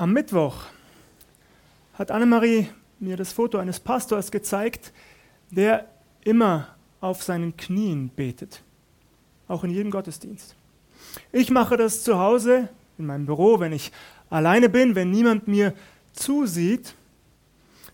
Am 0.00 0.14
Mittwoch 0.14 0.62
hat 1.92 2.10
Annemarie 2.10 2.68
mir 3.00 3.18
das 3.18 3.34
Foto 3.34 3.58
eines 3.58 3.80
Pastors 3.80 4.30
gezeigt, 4.30 4.94
der 5.50 5.90
immer 6.24 6.68
auf 7.02 7.22
seinen 7.22 7.54
Knien 7.58 8.08
betet, 8.08 8.62
auch 9.46 9.62
in 9.62 9.68
jedem 9.68 9.90
Gottesdienst. 9.90 10.56
Ich 11.32 11.50
mache 11.50 11.76
das 11.76 12.02
zu 12.02 12.18
Hause 12.18 12.70
in 12.96 13.04
meinem 13.04 13.26
Büro, 13.26 13.60
wenn 13.60 13.74
ich 13.74 13.92
alleine 14.30 14.70
bin, 14.70 14.94
wenn 14.94 15.10
niemand 15.10 15.48
mir 15.48 15.74
zusieht. 16.14 16.94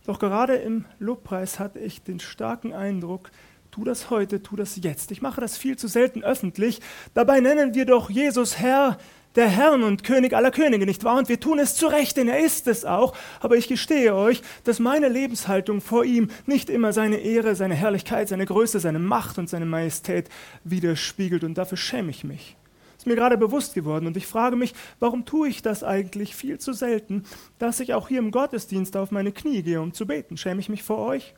Doch 0.04 0.20
gerade 0.20 0.54
im 0.54 0.84
Lobpreis 1.00 1.59
hatte 1.59 1.80
ich 1.80 2.04
den 2.04 2.20
starken 2.20 2.73
Eindruck, 2.73 3.32
tu 3.73 3.82
das 3.82 4.11
heute, 4.11 4.45
tu 4.45 4.54
das 4.54 4.77
jetzt. 4.77 5.11
Ich 5.11 5.23
mache 5.23 5.41
das 5.41 5.57
viel 5.57 5.77
zu 5.77 5.88
selten 5.88 6.23
öffentlich. 6.23 6.80
Dabei 7.14 7.41
nennen 7.41 7.75
wir 7.75 7.84
doch 7.84 8.11
Jesus 8.11 8.61
Herr, 8.61 8.96
der 9.37 9.48
Herrn 9.48 9.82
und 9.82 10.03
König 10.03 10.34
aller 10.34 10.50
Könige, 10.50 10.87
nicht 10.87 11.05
wahr? 11.05 11.19
Und 11.19 11.29
wir 11.29 11.39
tun 11.39 11.59
es 11.59 11.75
zu 11.75 11.87
Recht, 11.87 12.16
denn 12.16 12.29
er 12.29 12.41
ist 12.41 12.66
es 12.66 12.84
auch. 12.84 13.14
Aber 13.41 13.57
ich 13.57 13.69
gestehe 13.69 14.15
euch, 14.15 14.42
dass 14.65 14.78
meine 14.78 15.09
Lebenshaltung 15.09 15.80
vor 15.80 16.05
ihm 16.05 16.30
nicht 16.47 16.70
immer 16.70 16.92
seine 16.92 17.19
Ehre, 17.19 17.55
seine 17.55 17.75
Herrlichkeit, 17.75 18.28
seine 18.28 18.47
Größe, 18.47 18.80
seine 18.80 18.98
Macht 18.98 19.38
und 19.38 19.48
seine 19.48 19.66
Majestät 19.66 20.28
widerspiegelt. 20.64 21.45
Und 21.45 21.59
dafür 21.59 21.78
schäme 21.78 22.11
ich 22.11 22.25
mich. 22.25 22.56
Ist 22.97 23.06
mir 23.06 23.14
gerade 23.14 23.37
bewusst 23.37 23.75
geworden. 23.75 24.06
Und 24.06 24.16
ich 24.16 24.27
frage 24.27 24.56
mich, 24.56 24.75
warum 24.98 25.27
tue 25.27 25.48
ich 25.48 25.62
das 25.62 25.84
eigentlich 25.84 26.34
viel 26.34 26.59
zu 26.59 26.73
selten, 26.73 27.25
dass 27.59 27.80
ich 27.80 27.95
auch 27.95 28.09
hier 28.09 28.19
im 28.19 28.30
Gottesdienst 28.30 28.97
auf 28.97 29.11
meine 29.11 29.33
Knie 29.33 29.62
gehe, 29.62 29.80
um 29.80 29.92
zu 29.92 30.06
beten? 30.06 30.37
Schäme 30.37 30.61
ich 30.61 30.69
mich 30.69 30.83
vor 30.83 30.98
euch? 30.98 31.34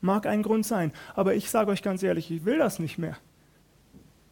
Mag 0.00 0.26
ein 0.26 0.42
Grund 0.42 0.64
sein. 0.64 0.92
Aber 1.14 1.34
ich 1.34 1.50
sage 1.50 1.72
euch 1.72 1.82
ganz 1.82 2.02
ehrlich, 2.02 2.30
ich 2.30 2.44
will 2.44 2.58
das 2.58 2.78
nicht 2.78 2.98
mehr. 2.98 3.18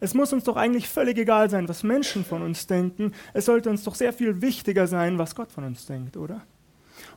Es 0.06 0.15
muss 0.15 0.33
uns 0.33 0.45
doch 0.45 0.55
eigentlich 0.55 0.88
völlig 0.88 1.19
egal 1.19 1.51
sein, 1.51 1.69
was 1.69 1.83
Menschen 1.83 2.24
von 2.24 2.41
uns 2.41 2.69
denken. 2.69 3.10
Es 3.34 3.47
sollte 3.47 3.69
uns 3.70 3.83
doch 3.83 3.97
sehr 3.97 4.12
viel 4.12 4.41
wichtiger 4.41 4.87
sein, 4.87 5.19
was 5.19 5.34
Gott 5.34 5.51
von 5.51 5.64
uns 5.64 5.84
denkt, 5.84 6.16
oder? 6.16 6.42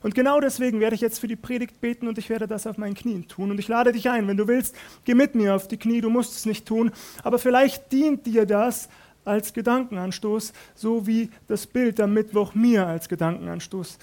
Und 0.02 0.16
genau 0.16 0.40
deswegen 0.40 0.80
werde 0.80 0.96
ich 0.96 1.00
jetzt 1.00 1.20
für 1.20 1.28
die 1.28 1.36
Predigt 1.36 1.80
beten 1.80 2.08
und 2.08 2.18
ich 2.18 2.28
werde 2.30 2.48
das 2.48 2.66
auf 2.66 2.78
meinen 2.78 2.94
Knien 2.96 3.28
tun. 3.28 3.52
Und 3.52 3.60
ich 3.60 3.68
lade 3.68 3.92
dich 3.92 4.10
ein, 4.10 4.26
wenn 4.26 4.36
du 4.36 4.48
willst, 4.48 4.74
geh 5.04 5.14
mit 5.14 5.36
mir 5.36 5.54
auf 5.54 5.68
die 5.68 5.76
Knie, 5.76 6.00
du 6.00 6.10
musst 6.10 6.34
es 6.36 6.46
nicht 6.46 6.66
tun, 6.66 6.90
aber 7.22 7.38
vielleicht 7.38 7.92
dient 7.92 8.26
dir 8.26 8.44
das 8.44 8.88
als 9.24 9.52
Gedankenanstoß, 9.52 10.52
so 10.74 11.06
wie 11.06 11.30
das 11.46 11.68
Bild 11.68 12.00
am 12.00 12.12
Mittwoch 12.12 12.56
mir 12.56 12.88
als 12.88 13.08
Gedankenanstoß 13.08 13.98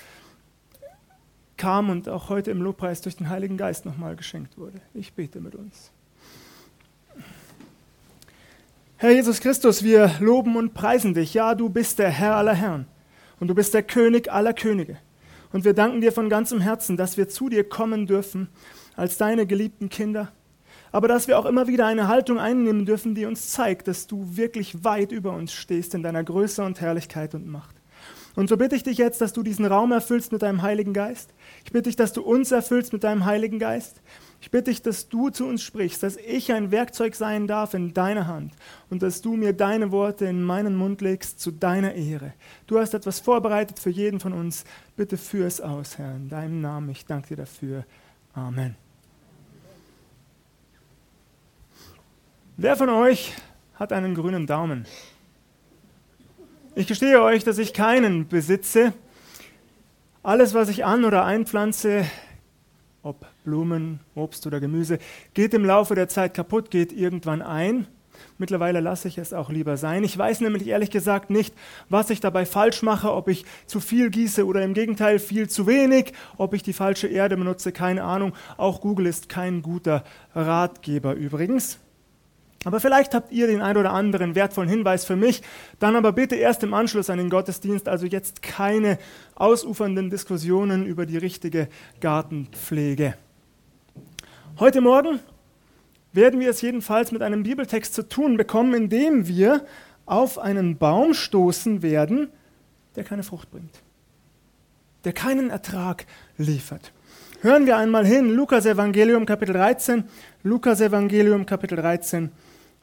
kam 1.57 1.89
und 1.89 2.07
auch 2.07 2.29
heute 2.29 2.51
im 2.51 2.61
Lobpreis 2.61 3.01
durch 3.01 3.17
den 3.17 3.27
Heiligen 3.27 3.57
Geist 3.57 3.85
nochmal 3.85 4.15
geschenkt 4.15 4.57
wurde. 4.57 4.79
Ich 4.93 5.11
bete 5.11 5.41
mit 5.41 5.55
uns. 5.55 5.91
Herr 8.99 9.11
Jesus 9.11 9.41
Christus, 9.41 9.83
wir 9.83 10.09
loben 10.19 10.55
und 10.55 10.73
preisen 10.73 11.13
dich. 11.13 11.35
Ja, 11.35 11.53
du 11.53 11.69
bist 11.69 11.99
der 11.99 12.09
Herr 12.09 12.35
aller 12.35 12.55
Herren 12.55 12.87
und 13.39 13.47
du 13.47 13.53
bist 13.53 13.75
der 13.75 13.83
König 13.83 14.31
aller 14.31 14.53
Könige. 14.53 14.97
Und 15.53 15.65
wir 15.65 15.75
danken 15.75 16.01
dir 16.01 16.11
von 16.11 16.29
ganzem 16.29 16.61
Herzen, 16.61 16.97
dass 16.97 17.15
wir 17.15 17.29
zu 17.29 17.47
dir 17.47 17.63
kommen 17.63 18.07
dürfen 18.07 18.49
als 18.95 19.17
deine 19.17 19.45
geliebten 19.45 19.89
Kinder, 19.89 20.31
aber 20.91 21.07
dass 21.07 21.27
wir 21.27 21.37
auch 21.37 21.45
immer 21.45 21.67
wieder 21.67 21.85
eine 21.85 22.07
Haltung 22.07 22.39
einnehmen 22.39 22.87
dürfen, 22.87 23.13
die 23.13 23.27
uns 23.27 23.51
zeigt, 23.51 23.87
dass 23.87 24.07
du 24.07 24.35
wirklich 24.35 24.83
weit 24.83 25.11
über 25.11 25.33
uns 25.33 25.53
stehst 25.53 25.93
in 25.93 26.01
deiner 26.01 26.23
Größe 26.23 26.63
und 26.63 26.81
Herrlichkeit 26.81 27.35
und 27.35 27.45
Macht. 27.45 27.75
Und 28.35 28.49
so 28.49 28.57
bitte 28.57 28.75
ich 28.75 28.81
dich 28.81 28.97
jetzt, 28.97 29.21
dass 29.21 29.31
du 29.31 29.43
diesen 29.43 29.65
Raum 29.65 29.91
erfüllst 29.91 30.31
mit 30.31 30.41
deinem 30.41 30.63
Heiligen 30.63 30.93
Geist. 30.93 31.35
Ich 31.63 31.71
bitte 31.71 31.83
dich, 31.83 31.97
dass 31.97 32.13
du 32.13 32.23
uns 32.23 32.51
erfüllst 32.51 32.93
mit 32.93 33.03
deinem 33.03 33.25
Heiligen 33.25 33.59
Geist. 33.59 34.01
Ich 34.39 34.51
bitte 34.51 34.65
dich, 34.65 34.81
dass 34.81 35.09
du 35.09 35.29
zu 35.29 35.45
uns 35.45 35.63
sprichst, 35.63 36.03
dass 36.03 36.15
ich 36.15 36.51
ein 36.53 36.71
Werkzeug 36.71 37.15
sein 37.15 37.47
darf 37.47 37.73
in 37.73 37.93
deiner 37.93 38.27
Hand 38.27 38.53
und 38.89 39.01
dass 39.01 39.21
du 39.21 39.35
mir 39.35 39.53
deine 39.53 39.91
Worte 39.91 40.25
in 40.25 40.43
meinen 40.43 40.75
Mund 40.75 41.01
legst 41.01 41.39
zu 41.39 41.51
deiner 41.51 41.93
Ehre. 41.95 42.33
Du 42.67 42.79
hast 42.79 42.93
etwas 42.93 43.19
vorbereitet 43.19 43.79
für 43.79 43.89
jeden 43.89 44.19
von 44.19 44.33
uns. 44.33 44.63
Bitte 44.95 45.17
führ 45.17 45.47
es 45.47 45.59
aus, 45.59 45.97
Herr, 45.97 46.15
in 46.15 46.29
deinem 46.29 46.61
Namen. 46.61 46.89
Ich 46.89 47.05
danke 47.05 47.29
dir 47.29 47.37
dafür. 47.37 47.83
Amen. 48.33 48.75
Wer 52.57 52.75
von 52.75 52.89
euch 52.89 53.33
hat 53.75 53.91
einen 53.91 54.15
grünen 54.15 54.47
Daumen? 54.47 54.85
Ich 56.75 56.85
gestehe 56.85 57.21
euch, 57.23 57.43
dass 57.43 57.57
ich 57.57 57.73
keinen 57.73 58.27
besitze. 58.27 58.93
Alles, 60.21 60.53
was 60.53 60.69
ich 60.69 60.85
an 60.85 61.05
oder 61.05 61.25
einpflanze, 61.25 62.05
ob 63.03 63.25
Blumen, 63.43 63.99
Obst 64.15 64.45
oder 64.47 64.59
Gemüse, 64.59 64.99
geht 65.33 65.53
im 65.53 65.65
Laufe 65.65 65.95
der 65.95 66.07
Zeit 66.07 66.33
kaputt, 66.33 66.71
geht 66.71 66.91
irgendwann 66.91 67.41
ein. 67.41 67.87
Mittlerweile 68.37 68.79
lasse 68.79 69.07
ich 69.07 69.17
es 69.17 69.33
auch 69.33 69.49
lieber 69.49 69.77
sein. 69.77 70.03
Ich 70.03 70.17
weiß 70.17 70.41
nämlich 70.41 70.67
ehrlich 70.67 70.91
gesagt 70.91 71.29
nicht, 71.29 71.53
was 71.89 72.09
ich 72.09 72.19
dabei 72.19 72.45
falsch 72.45 72.81
mache, 72.81 73.13
ob 73.13 73.27
ich 73.27 73.45
zu 73.65 73.79
viel 73.79 74.09
gieße 74.09 74.45
oder 74.45 74.63
im 74.63 74.73
Gegenteil 74.73 75.19
viel 75.19 75.49
zu 75.49 75.67
wenig, 75.67 76.13
ob 76.37 76.53
ich 76.53 76.63
die 76.63 76.73
falsche 76.73 77.07
Erde 77.07 77.37
benutze, 77.37 77.71
keine 77.71 78.03
Ahnung. 78.03 78.33
Auch 78.57 78.81
Google 78.81 79.07
ist 79.07 79.29
kein 79.29 79.61
guter 79.61 80.03
Ratgeber 80.35 81.13
übrigens. 81.13 81.79
Aber 82.67 82.81
vielleicht 82.81 83.13
habt 83.13 83.31
ihr 83.31 83.47
den 83.47 83.61
ein 83.61 83.77
oder 83.77 83.93
anderen 83.93 84.35
wertvollen 84.35 84.69
Hinweis 84.69 85.05
für 85.05 85.15
mich. 85.15 85.41
Dann 85.79 85.95
aber 85.95 86.11
bitte 86.11 86.35
erst 86.35 86.63
im 86.63 86.73
Anschluss 86.73 87.09
an 87.09 87.17
den 87.17 87.29
Gottesdienst, 87.29 87.87
also 87.87 88.05
jetzt 88.05 88.41
keine 88.41 88.97
ausufernden 89.35 90.09
Diskussionen 90.09 90.85
über 90.85 91.05
die 91.05 91.15
richtige 91.15 91.69
Gartenpflege. 92.01 93.13
Heute 94.59 94.81
Morgen 94.81 95.21
werden 96.11 96.41
wir 96.41 96.49
es 96.49 96.59
jedenfalls 96.61 97.13
mit 97.13 97.21
einem 97.21 97.43
Bibeltext 97.43 97.93
zu 97.93 98.05
tun 98.05 98.35
bekommen, 98.35 98.73
in 98.73 98.89
dem 98.89 99.29
wir 99.29 99.65
auf 100.05 100.37
einen 100.37 100.77
Baum 100.77 101.13
stoßen 101.13 101.81
werden, 101.81 102.27
der 102.97 103.05
keine 103.05 103.23
Frucht 103.23 103.49
bringt, 103.49 103.79
der 105.05 105.13
keinen 105.13 105.51
Ertrag 105.51 106.05
liefert. 106.37 106.91
Hören 107.39 107.65
wir 107.65 107.77
einmal 107.77 108.05
hin, 108.05 108.29
Lukas 108.29 108.65
Evangelium 108.65 109.25
Kapitel 109.25 109.53
13, 109.53 110.03
Lukas 110.43 110.81
Evangelium 110.81 111.45
Kapitel 111.45 111.77
13 111.77 112.29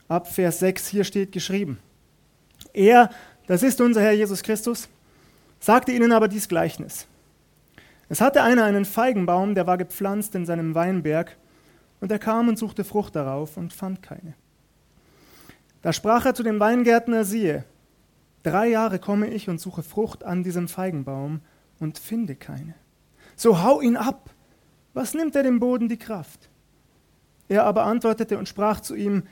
ab 0.09 0.33
Vers 0.33 0.59
6, 0.61 0.89
hier 0.89 1.05
steht 1.05 1.33
geschrieben. 1.33 1.79
Er, 2.73 3.11
das 3.47 3.63
ist 3.63 3.81
unser 3.81 4.03
Herr 4.03 4.13
Jesus 4.13 4.43
Christus, 4.43 4.89
sagte 5.61 5.93
ihnen 5.93 6.13
aber 6.13 6.29
dies 6.29 6.49
Gleichnis. 6.49 7.07
Es 8.09 8.21
hatte 8.21 8.43
einer 8.43 8.65
einen 8.65 8.85
Feigenbaum, 8.85 9.55
der 9.55 9.67
war 9.67 9.79
gepflanzt 9.79 10.35
in 10.35 10.47
seinem 10.47 10.75
Weinberg, 10.75 11.37
und 12.01 12.13
er 12.13 12.19
kam 12.19 12.49
und 12.49 12.59
suchte 12.59 12.85
Frucht 12.85 13.17
darauf 13.17 13.57
und 13.57 13.73
fand 13.73 14.03
keine. 14.03 14.35
Da 15.81 15.93
sprach 15.93 16.27
er 16.27 16.35
zu 16.35 16.43
dem 16.43 16.61
Weingärtner, 16.61 17.25
siehe, 17.25 17.65
drei 18.43 18.69
Jahre 18.69 18.99
komme 18.99 19.29
ich 19.29 19.49
und 19.49 19.61
suche 19.61 19.83
Frucht 19.83 20.23
an 20.23 20.43
diesem 20.43 20.69
Feigenbaum 20.69 21.41
und 21.79 21.99
finde 21.99 22.37
keine. 22.37 22.75
So 23.37 23.63
hau 23.63 23.81
ihn 23.81 23.97
ab. 23.97 24.31
Was 24.93 25.15
nimmt 25.15 25.35
er 25.35 25.43
dem 25.43 25.61
Boden 25.61 25.89
die 25.89 25.99
Kraft? 25.99 26.49
Er 27.49 27.65
aber 27.65 27.85
antwortete 27.85 28.39
und 28.39 28.49
sprach 28.49 28.81
zu 28.81 28.95
ihm, 28.95 29.25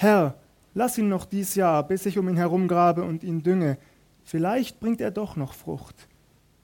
Herr, 0.00 0.36
lass 0.74 0.96
ihn 0.96 1.08
noch 1.08 1.24
dies 1.24 1.56
Jahr, 1.56 1.82
bis 1.82 2.06
ich 2.06 2.18
um 2.18 2.28
ihn 2.28 2.36
herumgrabe 2.36 3.02
und 3.02 3.24
ihn 3.24 3.42
dünge. 3.42 3.78
Vielleicht 4.22 4.78
bringt 4.78 5.00
er 5.00 5.10
doch 5.10 5.34
noch 5.34 5.54
Frucht. 5.54 6.06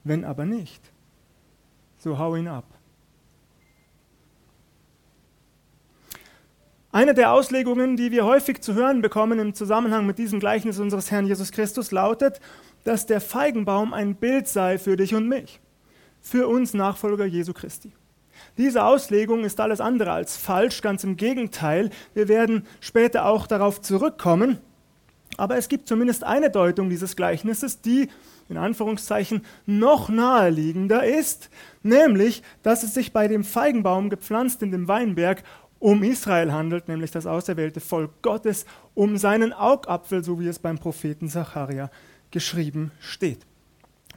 Wenn 0.04 0.24
aber 0.24 0.44
nicht, 0.44 0.80
so 1.98 2.16
hau 2.16 2.36
ihn 2.36 2.46
ab. 2.46 2.64
Eine 6.92 7.12
der 7.12 7.32
Auslegungen, 7.32 7.96
die 7.96 8.12
wir 8.12 8.24
häufig 8.24 8.62
zu 8.62 8.74
hören 8.74 9.02
bekommen 9.02 9.40
im 9.40 9.52
Zusammenhang 9.52 10.06
mit 10.06 10.18
diesem 10.18 10.38
Gleichnis 10.38 10.78
unseres 10.78 11.10
Herrn 11.10 11.26
Jesus 11.26 11.50
Christus, 11.50 11.90
lautet, 11.90 12.40
dass 12.84 13.06
der 13.06 13.20
Feigenbaum 13.20 13.92
ein 13.92 14.14
Bild 14.14 14.46
sei 14.46 14.78
für 14.78 14.96
dich 14.96 15.12
und 15.12 15.28
mich, 15.28 15.58
für 16.20 16.46
uns 16.46 16.72
Nachfolger 16.72 17.24
Jesu 17.24 17.52
Christi. 17.52 17.94
Diese 18.58 18.84
Auslegung 18.84 19.44
ist 19.44 19.60
alles 19.60 19.80
andere 19.80 20.12
als 20.12 20.36
falsch, 20.36 20.80
ganz 20.82 21.04
im 21.04 21.16
Gegenteil. 21.16 21.90
Wir 22.14 22.28
werden 22.28 22.66
später 22.80 23.26
auch 23.26 23.46
darauf 23.46 23.80
zurückkommen. 23.80 24.58
Aber 25.36 25.56
es 25.56 25.68
gibt 25.68 25.88
zumindest 25.88 26.24
eine 26.24 26.50
Deutung 26.50 26.88
dieses 26.88 27.16
Gleichnisses, 27.16 27.80
die 27.80 28.08
in 28.48 28.56
Anführungszeichen 28.56 29.44
noch 29.66 30.08
naheliegender 30.08 31.04
ist, 31.04 31.50
nämlich, 31.82 32.42
dass 32.62 32.82
es 32.82 32.94
sich 32.94 33.12
bei 33.12 33.26
dem 33.26 33.42
Feigenbaum 33.42 34.10
gepflanzt 34.10 34.62
in 34.62 34.70
dem 34.70 34.86
Weinberg 34.86 35.42
um 35.78 36.02
Israel 36.02 36.52
handelt, 36.52 36.88
nämlich 36.88 37.10
das 37.10 37.26
auserwählte 37.26 37.80
Volk 37.80 38.22
Gottes, 38.22 38.64
um 38.94 39.16
seinen 39.16 39.52
Augapfel, 39.52 40.24
so 40.24 40.40
wie 40.40 40.46
es 40.46 40.58
beim 40.58 40.78
Propheten 40.78 41.28
Zacharia 41.28 41.90
geschrieben 42.30 42.90
steht. 43.00 43.46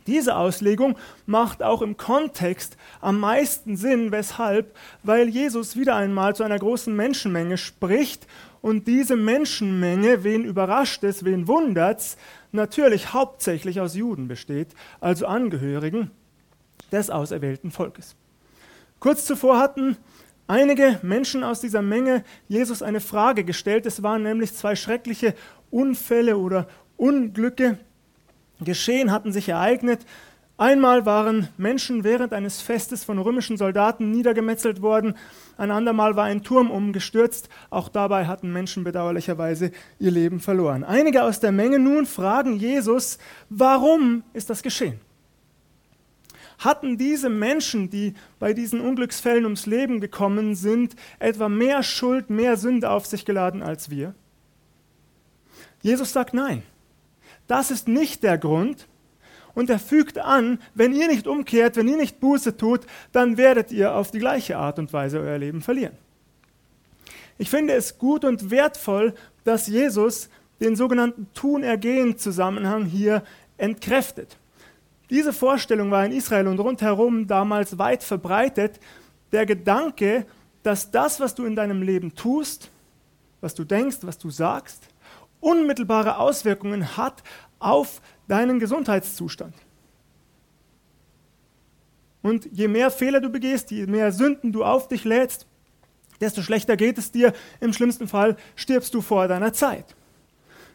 Diese 0.07 0.35
Auslegung 0.35 0.97
macht 1.25 1.61
auch 1.61 1.81
im 1.81 1.97
Kontext 1.97 2.77
am 3.01 3.19
meisten 3.19 3.75
Sinn. 3.75 4.11
Weshalb? 4.11 4.75
Weil 5.03 5.27
Jesus 5.27 5.75
wieder 5.75 5.95
einmal 5.95 6.35
zu 6.35 6.43
einer 6.43 6.57
großen 6.57 6.95
Menschenmenge 6.95 7.57
spricht 7.57 8.25
und 8.61 8.87
diese 8.87 9.15
Menschenmenge, 9.15 10.23
wen 10.23 10.43
überrascht 10.43 11.03
es, 11.03 11.23
wen 11.23 11.47
wundert 11.47 11.99
es, 11.99 12.17
natürlich 12.51 13.13
hauptsächlich 13.13 13.79
aus 13.79 13.95
Juden 13.95 14.27
besteht, 14.27 14.69
also 14.99 15.27
Angehörigen 15.27 16.11
des 16.91 17.09
auserwählten 17.09 17.71
Volkes. 17.71 18.15
Kurz 18.99 19.25
zuvor 19.25 19.59
hatten 19.59 19.97
einige 20.47 20.99
Menschen 21.01 21.43
aus 21.43 21.61
dieser 21.61 21.81
Menge 21.81 22.23
Jesus 22.47 22.81
eine 22.81 23.01
Frage 23.01 23.43
gestellt. 23.43 23.85
Es 23.85 24.01
waren 24.01 24.23
nämlich 24.23 24.55
zwei 24.55 24.75
schreckliche 24.75 25.35
Unfälle 25.69 26.37
oder 26.37 26.67
Unglücke, 26.95 27.77
geschehen, 28.61 29.11
hatten 29.11 29.31
sich 29.31 29.49
ereignet. 29.49 30.05
Einmal 30.57 31.05
waren 31.05 31.49
Menschen 31.57 32.03
während 32.03 32.33
eines 32.33 32.61
Festes 32.61 33.03
von 33.03 33.19
römischen 33.19 33.57
Soldaten 33.57 34.09
niedergemetzelt 34.11 34.81
worden, 34.81 35.15
ein 35.57 35.71
andermal 35.71 36.15
war 36.15 36.25
ein 36.25 36.43
Turm 36.43 36.69
umgestürzt, 36.69 37.49
auch 37.71 37.89
dabei 37.89 38.27
hatten 38.27 38.53
Menschen 38.53 38.83
bedauerlicherweise 38.83 39.71
ihr 39.99 40.11
Leben 40.11 40.39
verloren. 40.39 40.83
Einige 40.83 41.23
aus 41.23 41.39
der 41.39 41.51
Menge 41.51 41.79
nun 41.79 42.05
fragen 42.05 42.57
Jesus, 42.57 43.17
warum 43.49 44.23
ist 44.33 44.51
das 44.51 44.61
geschehen? 44.61 44.99
Hatten 46.59 46.97
diese 46.97 47.29
Menschen, 47.29 47.89
die 47.89 48.13
bei 48.39 48.53
diesen 48.53 48.81
Unglücksfällen 48.81 49.45
ums 49.45 49.65
Leben 49.65 49.99
gekommen 49.99 50.55
sind, 50.55 50.95
etwa 51.19 51.49
mehr 51.49 51.83
Schuld, 51.83 52.29
mehr 52.29 52.57
Sünde 52.57 52.89
auf 52.89 53.05
sich 53.05 53.25
geladen 53.25 53.61
als 53.61 53.89
wir? 53.89 54.15
Jesus 55.81 56.13
sagt 56.13 56.33
nein. 56.33 56.63
Das 57.47 57.71
ist 57.71 57.87
nicht 57.87 58.23
der 58.23 58.37
Grund, 58.37 58.87
und 59.57 59.71
er 59.71 59.79
fügt 59.79 60.19
an, 60.19 60.59
wenn 60.75 60.93
ihr 60.93 61.07
nicht 61.07 61.25
umkehrt, 61.25 61.77
wenn 61.77 61.87
ihr 61.87 61.97
nicht 61.97 62.19
Buße 62.19 62.57
tut, 62.57 62.81
dann 63.11 63.37
werdet 63.37 63.71
ihr 63.71 63.95
auf 63.95 64.11
die 64.11 64.19
gleiche 64.19 64.55
Art 64.55 64.77
und 64.77 64.93
Weise 64.93 65.19
euer 65.19 65.39
Leben 65.39 65.63
verlieren. 65.63 65.93
Ich 67.39 67.49
finde 67.49 67.73
es 67.73 67.97
gut 67.97 68.23
und 68.23 68.51
wertvoll, 68.51 69.15
dass 69.45 69.65
Jesus 69.65 70.29
den 70.59 70.75
sogenannten 70.75 71.25
Tun-Ergehen-Zusammenhang 71.33 72.85
hier 72.85 73.23
entkräftet. 73.57 74.37
Diese 75.09 75.33
Vorstellung 75.33 75.89
war 75.89 76.05
in 76.05 76.11
Israel 76.11 76.45
und 76.45 76.59
rundherum 76.59 77.25
damals 77.25 77.79
weit 77.79 78.03
verbreitet. 78.03 78.79
Der 79.31 79.47
Gedanke, 79.47 80.27
dass 80.61 80.91
das, 80.91 81.19
was 81.19 81.33
du 81.33 81.45
in 81.45 81.55
deinem 81.55 81.81
Leben 81.81 82.13
tust, 82.13 82.69
was 83.41 83.55
du 83.55 83.63
denkst, 83.63 83.97
was 84.01 84.19
du 84.19 84.29
sagst, 84.29 84.83
unmittelbare 85.47 86.17
Auswirkungen 86.17 86.97
hat 86.97 87.23
auf 87.59 88.01
deinen 88.27 88.59
Gesundheitszustand. 88.59 89.55
Und 92.21 92.49
je 92.51 92.67
mehr 92.67 92.91
Fehler 92.91 93.21
du 93.21 93.29
begehst, 93.29 93.71
je 93.71 93.85
mehr 93.85 94.11
Sünden 94.11 94.51
du 94.51 94.65
auf 94.65 94.89
dich 94.89 95.05
lädst, 95.05 95.47
desto 96.19 96.41
schlechter 96.41 96.75
geht 96.75 96.97
es 96.97 97.13
dir. 97.13 97.31
Im 97.61 97.71
schlimmsten 97.71 98.09
Fall 98.09 98.35
stirbst 98.57 98.93
du 98.93 98.99
vor 99.01 99.29
deiner 99.29 99.53
Zeit. 99.53 99.95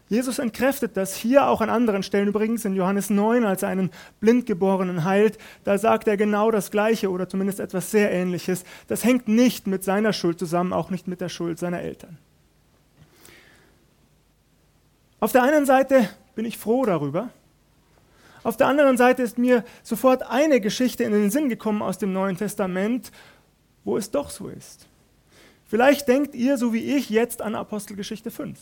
Jesus 0.08 0.38
entkräftet 0.38 0.96
das 0.96 1.14
hier 1.14 1.48
auch 1.48 1.60
an 1.60 1.68
anderen 1.68 2.02
Stellen, 2.02 2.28
übrigens 2.28 2.64
in 2.64 2.74
Johannes 2.74 3.10
9, 3.10 3.44
als 3.44 3.62
er 3.62 3.68
einen 3.68 3.90
Blindgeborenen 4.20 5.04
heilt. 5.04 5.36
Da 5.64 5.76
sagt 5.76 6.08
er 6.08 6.16
genau 6.16 6.50
das 6.50 6.70
Gleiche 6.70 7.10
oder 7.10 7.28
zumindest 7.28 7.60
etwas 7.60 7.90
sehr 7.90 8.10
Ähnliches. 8.10 8.64
Das 8.88 9.04
hängt 9.04 9.28
nicht 9.28 9.66
mit 9.66 9.84
seiner 9.84 10.14
Schuld 10.14 10.38
zusammen, 10.38 10.72
auch 10.72 10.88
nicht 10.88 11.08
mit 11.08 11.20
der 11.20 11.28
Schuld 11.28 11.58
seiner 11.58 11.80
Eltern. 11.80 12.18
Auf 15.22 15.30
der 15.30 15.44
einen 15.44 15.66
Seite 15.66 16.08
bin 16.34 16.44
ich 16.44 16.58
froh 16.58 16.84
darüber, 16.84 17.30
auf 18.42 18.56
der 18.56 18.66
anderen 18.66 18.96
Seite 18.96 19.22
ist 19.22 19.38
mir 19.38 19.62
sofort 19.84 20.28
eine 20.28 20.60
Geschichte 20.60 21.04
in 21.04 21.12
den 21.12 21.30
Sinn 21.30 21.48
gekommen 21.48 21.80
aus 21.80 21.96
dem 21.96 22.12
Neuen 22.12 22.36
Testament, 22.36 23.12
wo 23.84 23.96
es 23.96 24.10
doch 24.10 24.30
so 24.30 24.48
ist. 24.48 24.88
Vielleicht 25.64 26.08
denkt 26.08 26.34
ihr, 26.34 26.58
so 26.58 26.72
wie 26.72 26.96
ich, 26.96 27.08
jetzt 27.08 27.40
an 27.40 27.54
Apostelgeschichte 27.54 28.32
5. 28.32 28.58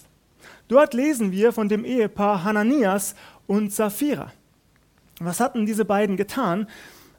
Dort 0.69 0.93
lesen 0.93 1.33
wir 1.33 1.55
von 1.55 1.71
dem 1.71 1.83
Ehepaar 1.83 2.45
Hananias 2.45 3.15
und 3.47 3.73
Sapphira. 3.73 4.31
Was 5.19 5.41
hatten 5.41 5.65
diese 5.65 5.87
beiden 5.87 6.19
getan? 6.19 6.69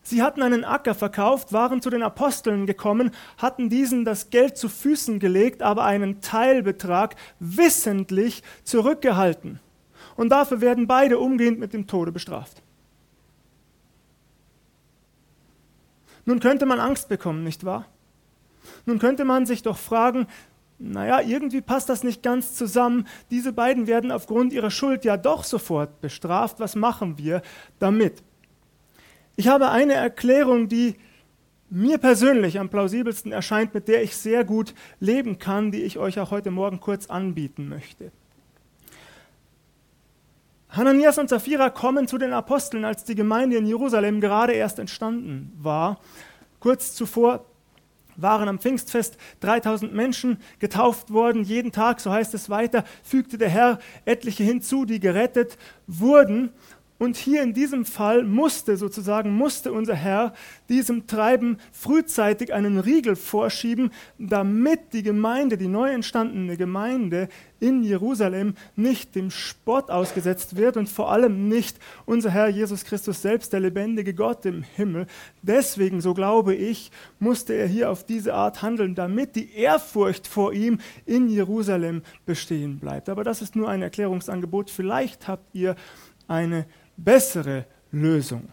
Sie 0.03 0.24
hatten 0.24 0.42
einen 0.42 0.63
Acker 0.63 0.95
verkauft, 0.95 1.53
waren 1.53 1.81
zu 1.81 1.89
den 1.89 2.01
Aposteln 2.01 2.65
gekommen, 2.65 3.12
hatten 3.38 3.69
diesen 3.69 4.03
das 4.03 4.30
Geld 4.31 4.57
zu 4.57 4.68
Füßen 4.68 5.19
gelegt, 5.19 5.62
aber 5.62 5.83
einen 5.83 6.21
Teilbetrag 6.21 7.15
wissentlich 7.39 8.42
zurückgehalten 8.63 9.59
und 10.15 10.30
dafür 10.30 10.62
werden 10.62 10.88
beide 10.88 11.19
umgehend 11.19 11.59
mit 11.59 11.74
dem 11.74 11.88
Tode 11.88 12.12
bestraft. 12.12 12.62
Nun 16.25 16.39
könnte 16.39 16.65
man 16.65 16.80
Angst 16.80 17.09
bekommen, 17.09 17.44
nicht 17.44 17.63
wahr? 17.63 17.86
Nun 18.86 19.00
könnte 19.00 19.25
man 19.25 19.45
sich 19.45 19.63
doch 19.63 19.77
fragen, 19.77 20.27
naja, 20.77 21.21
irgendwie 21.21 21.62
passt 21.62 21.89
das 21.89 22.03
nicht 22.03 22.24
ganz 22.24 22.56
zusammen. 22.56 23.07
Diese 23.30 23.53
beiden 23.53 23.88
werden 23.88 24.12
aufgrund 24.12 24.53
ihrer 24.53 24.71
Schuld 24.71 25.06
ja 25.06 25.18
doch 25.18 25.44
sofort 25.44 26.01
bestraft. 26.01 26.59
Was 26.59 26.75
machen 26.75 27.18
wir 27.18 27.42
damit? 27.80 28.24
Ich 29.36 29.48
habe 29.48 29.69
eine 29.69 29.94
Erklärung, 29.94 30.68
die 30.68 30.95
mir 31.69 31.98
persönlich 31.98 32.60
am 32.60 32.69
plausibelsten 32.69 33.31
erscheint, 33.31 33.74
mit 33.74 33.88
der 33.88 34.04
ich 34.04 34.16
sehr 34.16 34.44
gut 34.44 34.74
leben 35.00 35.39
kann, 35.39 35.72
die 35.72 35.83
ich 35.83 35.98
euch 35.98 36.19
auch 36.19 36.31
heute 36.31 36.51
Morgen 36.51 36.81
kurz 36.81 37.07
anbieten 37.07 37.69
möchte. 37.69 38.12
Hananias 40.69 41.18
und 41.18 41.30
Sapphira 41.30 41.69
kommen 41.69 42.07
zu 42.07 42.18
den 42.18 42.33
Aposteln, 42.33 42.86
als 42.86 43.04
die 43.04 43.16
Gemeinde 43.16 43.57
in 43.57 43.66
Jerusalem 43.66 44.22
gerade 44.22 44.54
erst 44.54 44.80
entstanden 44.80 45.51
war. 45.57 46.00
Kurz 46.60 46.94
zuvor 46.94 47.45
waren 48.16 48.48
am 48.48 48.60
Pfingstfest 48.60 49.18
3000 49.42 49.94
Menschen 49.94 50.38
getauft 50.60 51.12
worden. 51.12 51.44
Jeden 51.44 51.72
Tag, 51.72 52.00
so 52.00 52.12
heißt 52.12 52.34
es 52.34 52.50
weiter, 52.50 52.84
fügte 53.04 53.38
der 53.38 53.50
Herr 53.50 53.80
etliche 54.06 54.44
hinzu, 54.44 54.86
die 54.86 55.00
gerettet 55.00 55.57
wurden. 55.88 56.51
Und 57.01 57.18
hier 57.18 57.42
in 57.42 57.56
diesem 57.56 57.83
Fall 57.83 58.24
musste 58.24 58.77
sozusagen, 58.77 59.31
musste 59.31 59.74
unser 59.74 59.95
Herr 59.95 60.33
diesem 60.69 61.07
Treiben 61.07 61.57
frühzeitig 61.71 62.53
einen 62.53 62.77
Riegel 62.77 63.15
vorschieben, 63.15 63.89
damit 64.19 64.94
die 64.94 65.01
Gemeinde, 65.01 65.57
die 65.57 65.68
neu 65.68 65.89
entstandene 65.89 66.57
Gemeinde 66.57 67.27
in 67.59 67.81
Jerusalem 67.81 68.53
nicht 68.75 69.15
dem 69.15 69.31
Spott 69.31 69.89
ausgesetzt 69.89 70.57
wird 70.57 70.77
und 70.77 70.89
vor 70.89 71.12
allem 71.12 71.48
nicht 71.48 71.80
unser 72.06 72.30
Herr 72.30 72.50
Jesus 72.50 72.86
Christus 72.86 73.24
selbst, 73.24 73.51
der 73.51 73.62
lebendige 73.62 74.13
Gott 74.13 74.45
im 74.45 74.62
Himmel. 74.62 75.07
Deswegen, 75.42 76.01
so 76.01 76.13
glaube 76.13 76.53
ich, 76.53 76.92
musste 77.18 77.53
er 77.53 77.65
hier 77.65 77.89
auf 77.89 78.03
diese 78.03 78.36
Art 78.36 78.62
handeln, 78.62 78.94
damit 78.94 79.36
die 79.36 79.56
Ehrfurcht 79.56 80.27
vor 80.27 80.53
ihm 80.53 80.77
in 81.07 81.30
Jerusalem 81.30 82.03
bestehen 82.27 82.77
bleibt. 82.77 83.09
Aber 83.09 83.24
das 83.24 83.42
ist 83.42 83.56
nur 83.56 83.69
ein 83.69 83.81
Erklärungsangebot. 83.81 84.69
Vielleicht 84.69 85.27
habt 85.27 85.56
ihr 85.56 85.75
eine 86.27 86.68
bessere 87.03 87.65
Lösung. 87.92 88.50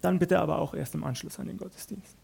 Dann 0.00 0.18
bitte 0.18 0.38
aber 0.38 0.58
auch 0.58 0.74
erst 0.74 0.94
im 0.94 1.04
Anschluss 1.04 1.38
an 1.38 1.46
den 1.46 1.56
Gottesdienst. 1.56 2.16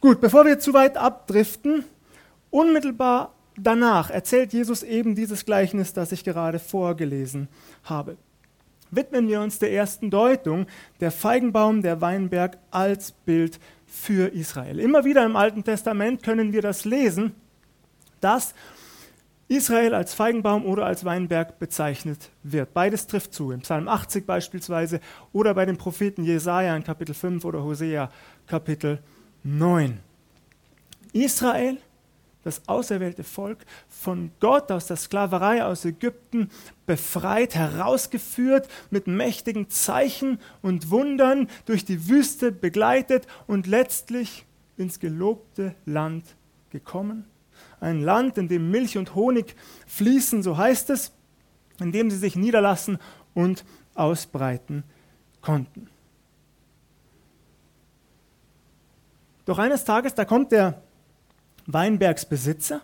Gut, 0.00 0.20
bevor 0.20 0.46
wir 0.46 0.58
zu 0.58 0.72
weit 0.72 0.96
abdriften, 0.96 1.84
unmittelbar 2.50 3.34
danach 3.56 4.10
erzählt 4.10 4.52
Jesus 4.52 4.82
eben 4.82 5.14
dieses 5.14 5.44
Gleichnis, 5.44 5.92
das 5.92 6.12
ich 6.12 6.24
gerade 6.24 6.58
vorgelesen 6.58 7.48
habe. 7.84 8.16
Widmen 8.90 9.28
wir 9.28 9.40
uns 9.40 9.58
der 9.58 9.72
ersten 9.72 10.10
Deutung, 10.10 10.66
der 11.00 11.12
Feigenbaum, 11.12 11.82
der 11.82 12.00
Weinberg 12.00 12.58
als 12.70 13.12
Bild 13.12 13.60
für 13.86 14.32
Israel. 14.32 14.80
Immer 14.80 15.04
wieder 15.04 15.24
im 15.24 15.36
Alten 15.36 15.62
Testament 15.64 16.22
können 16.22 16.52
wir 16.52 16.62
das 16.62 16.84
lesen, 16.84 17.34
dass 18.20 18.54
Israel 19.50 19.94
als 19.94 20.14
Feigenbaum 20.14 20.64
oder 20.64 20.86
als 20.86 21.04
Weinberg 21.04 21.58
bezeichnet 21.58 22.30
wird. 22.44 22.72
Beides 22.72 23.08
trifft 23.08 23.34
zu, 23.34 23.50
im 23.50 23.62
Psalm 23.62 23.88
80 23.88 24.24
beispielsweise 24.24 25.00
oder 25.32 25.54
bei 25.54 25.66
den 25.66 25.76
Propheten 25.76 26.22
Jesaja 26.22 26.76
in 26.76 26.84
Kapitel 26.84 27.16
5 27.16 27.44
oder 27.44 27.64
Hosea 27.64 28.10
Kapitel 28.46 29.00
9. 29.42 29.98
Israel, 31.12 31.78
das 32.44 32.68
auserwählte 32.68 33.24
Volk, 33.24 33.58
von 33.88 34.30
Gott 34.38 34.70
aus 34.70 34.86
der 34.86 34.96
Sklaverei 34.96 35.64
aus 35.64 35.84
Ägypten 35.84 36.48
befreit, 36.86 37.56
herausgeführt, 37.56 38.68
mit 38.90 39.08
mächtigen 39.08 39.68
Zeichen 39.68 40.38
und 40.62 40.90
Wundern 40.90 41.48
durch 41.66 41.84
die 41.84 42.08
Wüste 42.08 42.52
begleitet 42.52 43.26
und 43.48 43.66
letztlich 43.66 44.46
ins 44.76 45.00
gelobte 45.00 45.74
Land 45.86 46.36
gekommen 46.70 47.24
ein 47.80 48.02
Land, 48.02 48.38
in 48.38 48.48
dem 48.48 48.70
Milch 48.70 48.96
und 48.96 49.14
Honig 49.14 49.56
fließen, 49.86 50.42
so 50.42 50.56
heißt 50.56 50.90
es, 50.90 51.12
in 51.80 51.92
dem 51.92 52.10
sie 52.10 52.18
sich 52.18 52.36
niederlassen 52.36 52.98
und 53.34 53.64
ausbreiten 53.94 54.84
konnten. 55.40 55.88
Doch 59.46 59.58
eines 59.58 59.84
Tages, 59.84 60.14
da 60.14 60.24
kommt 60.24 60.52
der 60.52 60.82
Weinbergsbesitzer, 61.66 62.82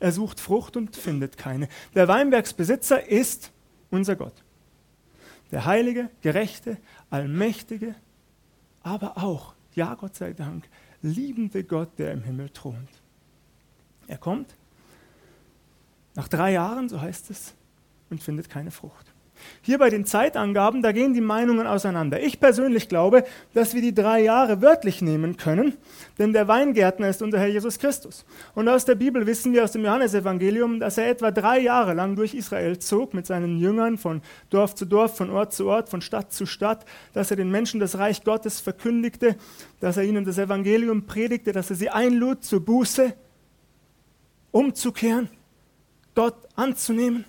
er 0.00 0.12
sucht 0.12 0.38
Frucht 0.40 0.76
und 0.76 0.96
findet 0.96 1.36
keine. 1.36 1.68
Der 1.94 2.08
Weinbergsbesitzer 2.08 3.08
ist 3.08 3.50
unser 3.90 4.16
Gott. 4.16 4.44
Der 5.50 5.64
heilige, 5.64 6.10
gerechte, 6.22 6.76
allmächtige, 7.10 7.94
aber 8.82 9.18
auch, 9.18 9.54
ja 9.74 9.94
Gott 9.94 10.14
sei 10.14 10.32
Dank, 10.32 10.68
liebende 11.02 11.64
Gott, 11.64 11.98
der 11.98 12.12
im 12.12 12.22
Himmel 12.22 12.50
thront. 12.50 12.97
Er 14.08 14.18
kommt 14.18 14.54
nach 16.14 16.28
drei 16.28 16.52
Jahren, 16.52 16.88
so 16.88 17.00
heißt 17.00 17.30
es, 17.30 17.54
und 18.10 18.22
findet 18.22 18.50
keine 18.50 18.72
Frucht. 18.72 19.06
Hier 19.62 19.78
bei 19.78 19.90
den 19.90 20.04
Zeitangaben, 20.04 20.82
da 20.82 20.92
gehen 20.92 21.14
die 21.14 21.20
Meinungen 21.20 21.66
auseinander. 21.66 22.20
Ich 22.20 22.40
persönlich 22.40 22.88
glaube, 22.88 23.24
dass 23.54 23.74
wir 23.74 23.82
die 23.82 23.94
drei 23.94 24.20
Jahre 24.20 24.62
wörtlich 24.62 25.02
nehmen 25.02 25.36
können, 25.36 25.74
denn 26.18 26.32
der 26.32 26.48
Weingärtner 26.48 27.08
ist 27.08 27.22
unser 27.22 27.38
Herr 27.38 27.48
Jesus 27.48 27.78
Christus. 27.78 28.24
Und 28.54 28.68
aus 28.68 28.84
der 28.84 28.94
Bibel 28.94 29.26
wissen 29.26 29.52
wir 29.52 29.64
aus 29.64 29.72
dem 29.72 29.84
Johannesevangelium, 29.84 30.80
dass 30.80 30.98
er 30.98 31.08
etwa 31.08 31.30
drei 31.30 31.60
Jahre 31.60 31.94
lang 31.94 32.16
durch 32.16 32.34
Israel 32.34 32.78
zog 32.78 33.14
mit 33.14 33.26
seinen 33.26 33.58
Jüngern 33.58 33.98
von 33.98 34.22
Dorf 34.50 34.74
zu 34.74 34.86
Dorf, 34.86 35.16
von 35.16 35.30
Ort 35.30 35.52
zu 35.52 35.66
Ort, 35.66 35.88
von 35.88 36.00
Stadt 36.00 36.32
zu 36.32 36.46
Stadt, 36.46 36.84
dass 37.12 37.30
er 37.30 37.36
den 37.36 37.50
Menschen 37.50 37.80
das 37.80 37.98
Reich 37.98 38.24
Gottes 38.24 38.60
verkündigte, 38.60 39.36
dass 39.80 39.96
er 39.96 40.04
ihnen 40.04 40.24
das 40.24 40.38
Evangelium 40.38 41.06
predigte, 41.06 41.52
dass 41.52 41.70
er 41.70 41.76
sie 41.76 41.90
einlud 41.90 42.44
zur 42.44 42.64
Buße, 42.64 43.14
umzukehren, 44.50 45.28
Gott 46.14 46.36
anzunehmen 46.56 47.24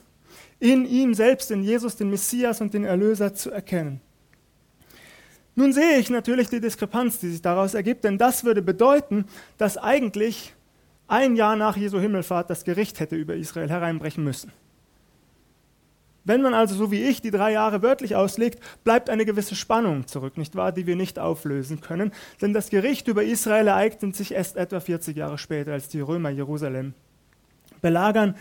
in 0.59 0.85
ihm 0.85 1.13
selbst, 1.13 1.51
in 1.51 1.63
Jesus, 1.63 1.95
den 1.95 2.09
Messias 2.09 2.59
und 2.61 2.73
den 2.73 2.83
Erlöser 2.83 3.33
zu 3.33 3.49
erkennen. 3.51 4.01
Nun 5.55 5.73
sehe 5.73 5.97
ich 5.97 6.09
natürlich 6.09 6.49
die 6.49 6.61
Diskrepanz, 6.61 7.19
die 7.19 7.29
sich 7.29 7.41
daraus 7.41 7.73
ergibt, 7.73 8.03
denn 8.03 8.17
das 8.17 8.43
würde 8.43 8.61
bedeuten, 8.61 9.25
dass 9.57 9.77
eigentlich 9.77 10.53
ein 11.07 11.35
Jahr 11.35 11.55
nach 11.55 11.75
Jesu 11.75 11.99
Himmelfahrt 11.99 12.49
das 12.49 12.63
Gericht 12.63 12.99
hätte 12.99 13.15
über 13.15 13.35
Israel 13.35 13.69
hereinbrechen 13.69 14.23
müssen. 14.23 14.51
Wenn 16.23 16.41
man 16.41 16.53
also 16.53 16.75
so 16.75 16.91
wie 16.91 17.03
ich 17.03 17.21
die 17.21 17.31
drei 17.31 17.51
Jahre 17.53 17.81
wörtlich 17.81 18.15
auslegt, 18.15 18.59
bleibt 18.83 19.09
eine 19.09 19.25
gewisse 19.25 19.55
Spannung 19.55 20.05
zurück, 20.05 20.37
nicht 20.37 20.55
wahr, 20.55 20.71
die 20.71 20.85
wir 20.85 20.95
nicht 20.95 21.17
auflösen 21.17 21.81
können, 21.81 22.11
denn 22.41 22.53
das 22.53 22.69
Gericht 22.69 23.07
über 23.07 23.23
Israel 23.23 23.67
ereignet 23.67 24.15
sich 24.15 24.33
erst 24.33 24.55
etwa 24.55 24.79
40 24.79 25.17
Jahre 25.17 25.37
später, 25.37 25.73
als 25.73 25.87
die 25.87 26.01
Römer 26.01 26.29
Jerusalem 26.29 26.93
belagern 27.81 28.35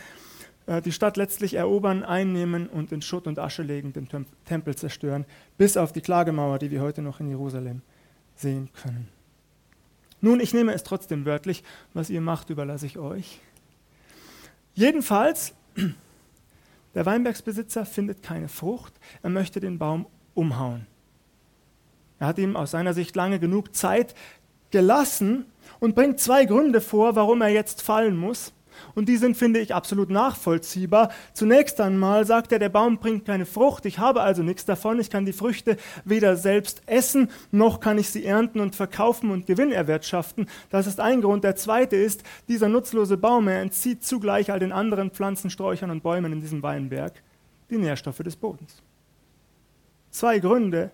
äh, 0.69 0.83
die 0.83 0.93
Stadt 0.93 1.17
letztlich 1.17 1.55
erobern, 1.55 2.05
einnehmen 2.05 2.69
und 2.69 2.93
in 2.93 3.03
Schutt 3.03 3.27
und 3.27 3.39
Asche 3.39 3.63
legen, 3.63 3.93
den 3.93 4.09
Tempel 4.45 4.77
zerstören, 4.77 5.25
bis 5.57 5.77
auf 5.77 5.93
die 5.93 6.03
Klagemauer, 6.03 6.59
die 6.59 6.71
wir 6.71 6.83
heute 6.83 7.03
noch 7.03 7.21
in 7.21 7.29
Jerusalem 7.29 7.83
sehen 8.37 8.69
können. 8.83 9.09
Nun, 10.21 10.41
ich 10.41 10.53
nehme 10.53 10.73
es 10.73 10.83
trotzdem 10.83 11.25
wörtlich, 11.25 11.65
was 11.95 12.11
ihr 12.11 12.21
macht, 12.21 12.51
überlasse 12.51 12.87
ich 12.87 12.99
euch. 12.99 13.41
Jedenfalls, 14.75 15.55
der 16.95 17.07
Weinbergsbesitzer 17.07 17.87
findet 17.87 18.23
keine 18.23 18.49
Frucht, 18.49 18.93
er 19.23 19.31
möchte 19.31 19.61
den 19.61 19.79
Baum 19.79 20.07
umhauen. 20.35 20.87
Er 22.19 22.27
hat 22.29 22.39
ihm 22.39 22.57
aus 22.57 22.73
seiner 22.73 22.95
Sicht 22.95 23.15
lange 23.17 23.39
genug 23.39 23.75
Zeit 23.75 24.15
gelassen 24.71 25.47
und 25.81 25.95
bringt 25.95 26.21
zwei 26.21 26.45
Gründe 26.45 26.81
vor, 26.81 27.17
warum 27.17 27.41
er 27.41 27.49
jetzt 27.49 27.81
fallen 27.81 28.17
muss. 28.17 28.53
Und 28.95 29.09
die 29.09 29.17
sind, 29.17 29.37
finde 29.37 29.61
ich, 29.61 29.75
absolut 29.75 30.11
nachvollziehbar. 30.11 31.11
Zunächst 31.33 31.81
einmal 31.81 32.25
sagt 32.27 32.53
er, 32.53 32.59
der 32.59 32.69
Baum 32.69 32.99
bringt 32.99 33.25
keine 33.25 33.47
Frucht, 33.47 33.87
ich 33.87 33.99
habe 33.99 34.23
also 34.23 34.43
nichts 34.43 34.65
davon, 34.65 35.01
ich 35.01 35.11
kann 35.11 35.25
die 35.25 35.33
Früchte 35.33 35.77
weder 36.05 36.37
selbst 36.37 36.83
essen, 36.87 37.31
noch 37.51 37.81
kann 37.81 37.99
ich 37.99 38.11
sie 38.11 38.25
ernten 38.25 38.61
und 38.61 38.77
verkaufen 38.77 39.31
und 39.31 39.47
Gewinn 39.47 39.73
erwirtschaften. 39.73 40.47
Das 40.71 40.87
ist 40.87 41.01
ein 41.01 41.21
Grund. 41.21 41.45
Der 41.45 41.57
zweite 41.57 41.97
ist, 41.97 42.23
dieser 42.49 42.69
nutzlose 42.69 43.17
Baum, 43.17 43.49
er 43.49 43.61
entzieht 43.61 44.05
zugleich 44.05 44.51
all 44.53 44.59
den 44.59 44.73
anderen 44.73 45.11
Pflanzen, 45.11 45.51
Sträuchern 45.51 45.91
und 45.91 46.03
Bäumen 46.03 46.33
in 46.33 46.41
diesem 46.41 46.63
Weinberg 46.63 47.13
die 47.71 47.79
Nährstoffe 47.79 48.19
des 48.19 48.37
Bodens. 48.37 48.83
Zwei 50.11 50.39
Gründe, 50.39 50.91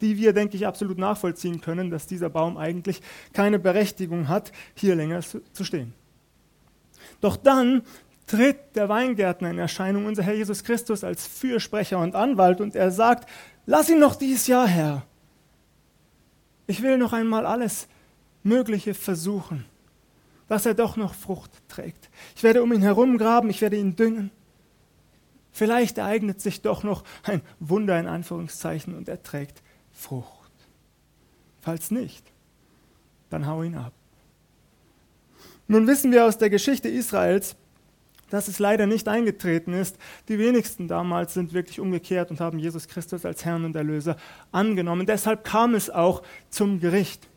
die 0.00 0.16
wir, 0.16 0.32
denke 0.32 0.56
ich, 0.56 0.66
absolut 0.66 0.98
nachvollziehen 0.98 1.60
können, 1.60 1.90
dass 1.90 2.06
dieser 2.06 2.28
Baum 2.28 2.56
eigentlich 2.56 3.00
keine 3.32 3.58
Berechtigung 3.58 4.28
hat, 4.28 4.52
hier 4.74 4.94
länger 4.94 5.20
zu 5.20 5.64
stehen. 5.64 5.94
Doch 7.22 7.38
dann 7.38 7.82
tritt 8.26 8.76
der 8.76 8.90
Weingärtner 8.90 9.50
in 9.50 9.58
Erscheinung, 9.58 10.04
unser 10.04 10.24
Herr 10.24 10.34
Jesus 10.34 10.64
Christus, 10.64 11.04
als 11.04 11.26
Fürsprecher 11.26 11.98
und 11.98 12.14
Anwalt 12.14 12.60
und 12.60 12.74
er 12.74 12.90
sagt, 12.90 13.28
lass 13.64 13.88
ihn 13.88 14.00
noch 14.00 14.16
dies 14.16 14.46
Jahr, 14.46 14.66
Herr. 14.66 15.06
Ich 16.66 16.82
will 16.82 16.98
noch 16.98 17.12
einmal 17.12 17.46
alles 17.46 17.86
Mögliche 18.42 18.94
versuchen, 18.94 19.64
dass 20.48 20.66
er 20.66 20.74
doch 20.74 20.96
noch 20.96 21.14
Frucht 21.14 21.50
trägt. 21.68 22.10
Ich 22.34 22.42
werde 22.42 22.62
um 22.62 22.72
ihn 22.72 22.82
herumgraben, 22.82 23.50
ich 23.50 23.60
werde 23.62 23.76
ihn 23.76 23.94
düngen. 23.94 24.30
Vielleicht 25.52 25.98
ereignet 25.98 26.40
sich 26.40 26.60
doch 26.60 26.82
noch 26.82 27.04
ein 27.22 27.42
Wunder 27.60 28.00
in 28.00 28.08
Anführungszeichen 28.08 28.96
und 28.96 29.08
er 29.08 29.22
trägt 29.22 29.62
Frucht. 29.92 30.50
Falls 31.60 31.92
nicht, 31.92 32.24
dann 33.30 33.46
hau 33.46 33.62
ihn 33.62 33.76
ab. 33.76 33.92
Nun 35.68 35.86
wissen 35.86 36.12
wir 36.12 36.24
aus 36.26 36.38
der 36.38 36.50
Geschichte 36.50 36.88
Israels, 36.88 37.56
dass 38.30 38.48
es 38.48 38.58
leider 38.58 38.86
nicht 38.86 39.08
eingetreten 39.08 39.74
ist. 39.74 39.98
Die 40.28 40.38
wenigsten 40.38 40.88
damals 40.88 41.34
sind 41.34 41.52
wirklich 41.52 41.80
umgekehrt 41.80 42.30
und 42.30 42.40
haben 42.40 42.58
Jesus 42.58 42.88
Christus 42.88 43.26
als 43.26 43.44
Herrn 43.44 43.64
und 43.64 43.76
Erlöser 43.76 44.16
angenommen. 44.52 45.06
Deshalb 45.06 45.44
kam 45.44 45.74
es 45.74 45.90
auch 45.90 46.22
zum 46.48 46.80
Gericht. 46.80 47.28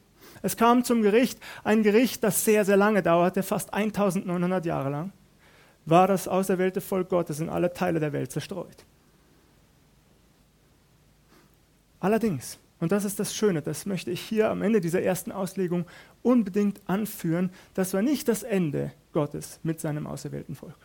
Es 0.41 0.55
kam 0.55 0.83
zum 0.83 1.01
Gericht, 1.01 1.39
ein 1.63 1.83
Gericht, 1.83 2.23
das 2.23 2.45
sehr, 2.45 2.65
sehr 2.65 2.77
lange 2.77 3.01
dauerte, 3.01 3.43
fast 3.43 3.73
1900 3.73 4.65
Jahre 4.65 4.89
lang, 4.89 5.11
war 5.85 6.07
das 6.07 6.27
auserwählte 6.27 6.81
Volk 6.81 7.09
Gottes 7.09 7.39
in 7.39 7.49
alle 7.49 7.73
Teile 7.73 7.99
der 7.99 8.13
Welt 8.13 8.31
zerstreut. 8.31 8.85
Allerdings 11.99 12.59
und 12.85 12.91
das 12.91 13.03
ist 13.03 13.19
das 13.19 13.33
Schöne, 13.33 13.63
das 13.63 13.87
möchte 13.87 14.11
ich 14.11 14.21
hier 14.21 14.51
am 14.51 14.61
Ende 14.61 14.79
dieser 14.79 15.01
ersten 15.01 15.31
Auslegung 15.31 15.85
unbedingt 16.21 16.79
anführen. 16.85 17.49
Das 17.73 17.95
war 17.95 18.03
nicht 18.03 18.27
das 18.27 18.43
Ende 18.43 18.91
Gottes 19.11 19.59
mit 19.63 19.79
seinem 19.79 20.05
auserwählten 20.05 20.53
Volk. 20.53 20.77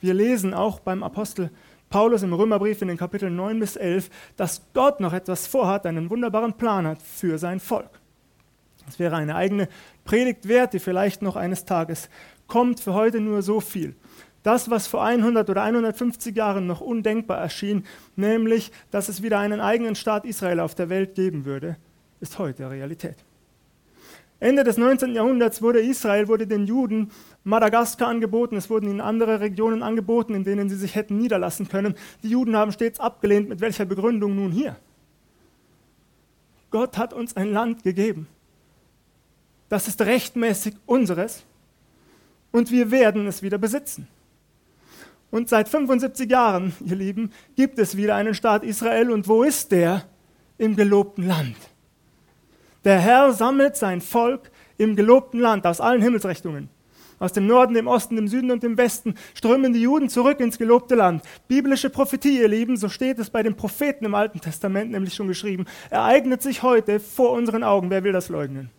Wir 0.00 0.14
lesen 0.14 0.54
auch 0.54 0.78
beim 0.78 1.02
Apostel 1.02 1.50
Paulus 1.90 2.22
im 2.22 2.32
Römerbrief 2.32 2.80
in 2.80 2.86
den 2.86 2.96
Kapiteln 2.96 3.34
9 3.34 3.58
bis 3.58 3.74
11, 3.74 4.08
dass 4.36 4.62
Gott 4.72 5.00
noch 5.00 5.12
etwas 5.12 5.48
vorhat, 5.48 5.84
einen 5.84 6.10
wunderbaren 6.10 6.52
Plan 6.52 6.86
hat 6.86 7.02
für 7.02 7.38
sein 7.38 7.58
Volk. 7.58 7.90
Das 8.84 9.00
wäre 9.00 9.16
eine 9.16 9.34
eigene 9.34 9.68
Predigt 10.04 10.46
wert, 10.46 10.74
die 10.74 10.78
vielleicht 10.78 11.22
noch 11.22 11.34
eines 11.34 11.64
Tages 11.64 12.08
kommt. 12.46 12.78
Für 12.78 12.94
heute 12.94 13.18
nur 13.18 13.42
so 13.42 13.60
viel. 13.60 13.96
Das, 14.46 14.70
was 14.70 14.86
vor 14.86 15.02
100 15.02 15.50
oder 15.50 15.64
150 15.64 16.36
Jahren 16.36 16.68
noch 16.68 16.80
undenkbar 16.80 17.36
erschien, 17.36 17.84
nämlich, 18.14 18.70
dass 18.92 19.08
es 19.08 19.20
wieder 19.20 19.40
einen 19.40 19.58
eigenen 19.58 19.96
Staat 19.96 20.24
Israel 20.24 20.60
auf 20.60 20.76
der 20.76 20.88
Welt 20.88 21.16
geben 21.16 21.44
würde, 21.44 21.78
ist 22.20 22.38
heute 22.38 22.70
Realität. 22.70 23.16
Ende 24.38 24.62
des 24.62 24.76
19. 24.76 25.16
Jahrhunderts 25.16 25.62
wurde 25.62 25.80
Israel, 25.80 26.28
wurde 26.28 26.46
den 26.46 26.64
Juden 26.64 27.10
Madagaskar 27.42 28.06
angeboten, 28.06 28.54
es 28.54 28.70
wurden 28.70 28.88
ihnen 28.88 29.00
andere 29.00 29.40
Regionen 29.40 29.82
angeboten, 29.82 30.32
in 30.36 30.44
denen 30.44 30.68
sie 30.68 30.76
sich 30.76 30.94
hätten 30.94 31.18
niederlassen 31.18 31.66
können. 31.66 31.96
Die 32.22 32.28
Juden 32.28 32.54
haben 32.54 32.70
stets 32.70 33.00
abgelehnt, 33.00 33.48
mit 33.48 33.60
welcher 33.60 33.84
Begründung 33.84 34.36
nun 34.36 34.52
hier. 34.52 34.76
Gott 36.70 36.98
hat 36.98 37.12
uns 37.12 37.34
ein 37.36 37.52
Land 37.52 37.82
gegeben. 37.82 38.28
Das 39.68 39.88
ist 39.88 40.02
rechtmäßig 40.02 40.76
unseres 40.86 41.42
und 42.52 42.70
wir 42.70 42.92
werden 42.92 43.26
es 43.26 43.42
wieder 43.42 43.58
besitzen. 43.58 44.06
Und 45.30 45.48
seit 45.48 45.68
75 45.68 46.30
Jahren, 46.30 46.74
ihr 46.84 46.96
Lieben, 46.96 47.32
gibt 47.56 47.78
es 47.78 47.96
wieder 47.96 48.14
einen 48.14 48.34
Staat 48.34 48.64
Israel. 48.64 49.10
Und 49.10 49.28
wo 49.28 49.42
ist 49.42 49.72
der? 49.72 50.04
Im 50.58 50.76
gelobten 50.76 51.26
Land. 51.26 51.56
Der 52.84 52.98
Herr 52.98 53.32
sammelt 53.32 53.76
sein 53.76 54.00
Volk 54.00 54.50
im 54.78 54.96
gelobten 54.96 55.40
Land 55.40 55.66
aus 55.66 55.80
allen 55.80 56.00
Himmelsrichtungen. 56.00 56.70
Aus 57.18 57.32
dem 57.32 57.46
Norden, 57.46 57.74
dem 57.74 57.86
Osten, 57.86 58.16
dem 58.16 58.28
Süden 58.28 58.50
und 58.50 58.62
dem 58.62 58.76
Westen 58.76 59.14
strömen 59.34 59.72
die 59.72 59.80
Juden 59.80 60.08
zurück 60.10 60.38
ins 60.40 60.58
gelobte 60.58 60.94
Land. 60.94 61.22
Biblische 61.48 61.88
Prophetie, 61.88 62.40
ihr 62.40 62.48
Lieben, 62.48 62.76
so 62.76 62.88
steht 62.88 63.18
es 63.18 63.30
bei 63.30 63.42
den 63.42 63.56
Propheten 63.56 64.04
im 64.04 64.14
Alten 64.14 64.40
Testament 64.40 64.90
nämlich 64.90 65.14
schon 65.14 65.28
geschrieben, 65.28 65.64
ereignet 65.88 66.42
sich 66.42 66.62
heute 66.62 67.00
vor 67.00 67.32
unseren 67.32 67.64
Augen. 67.64 67.90
Wer 67.90 68.04
will 68.04 68.12
das 68.12 68.28
leugnen? 68.28 68.70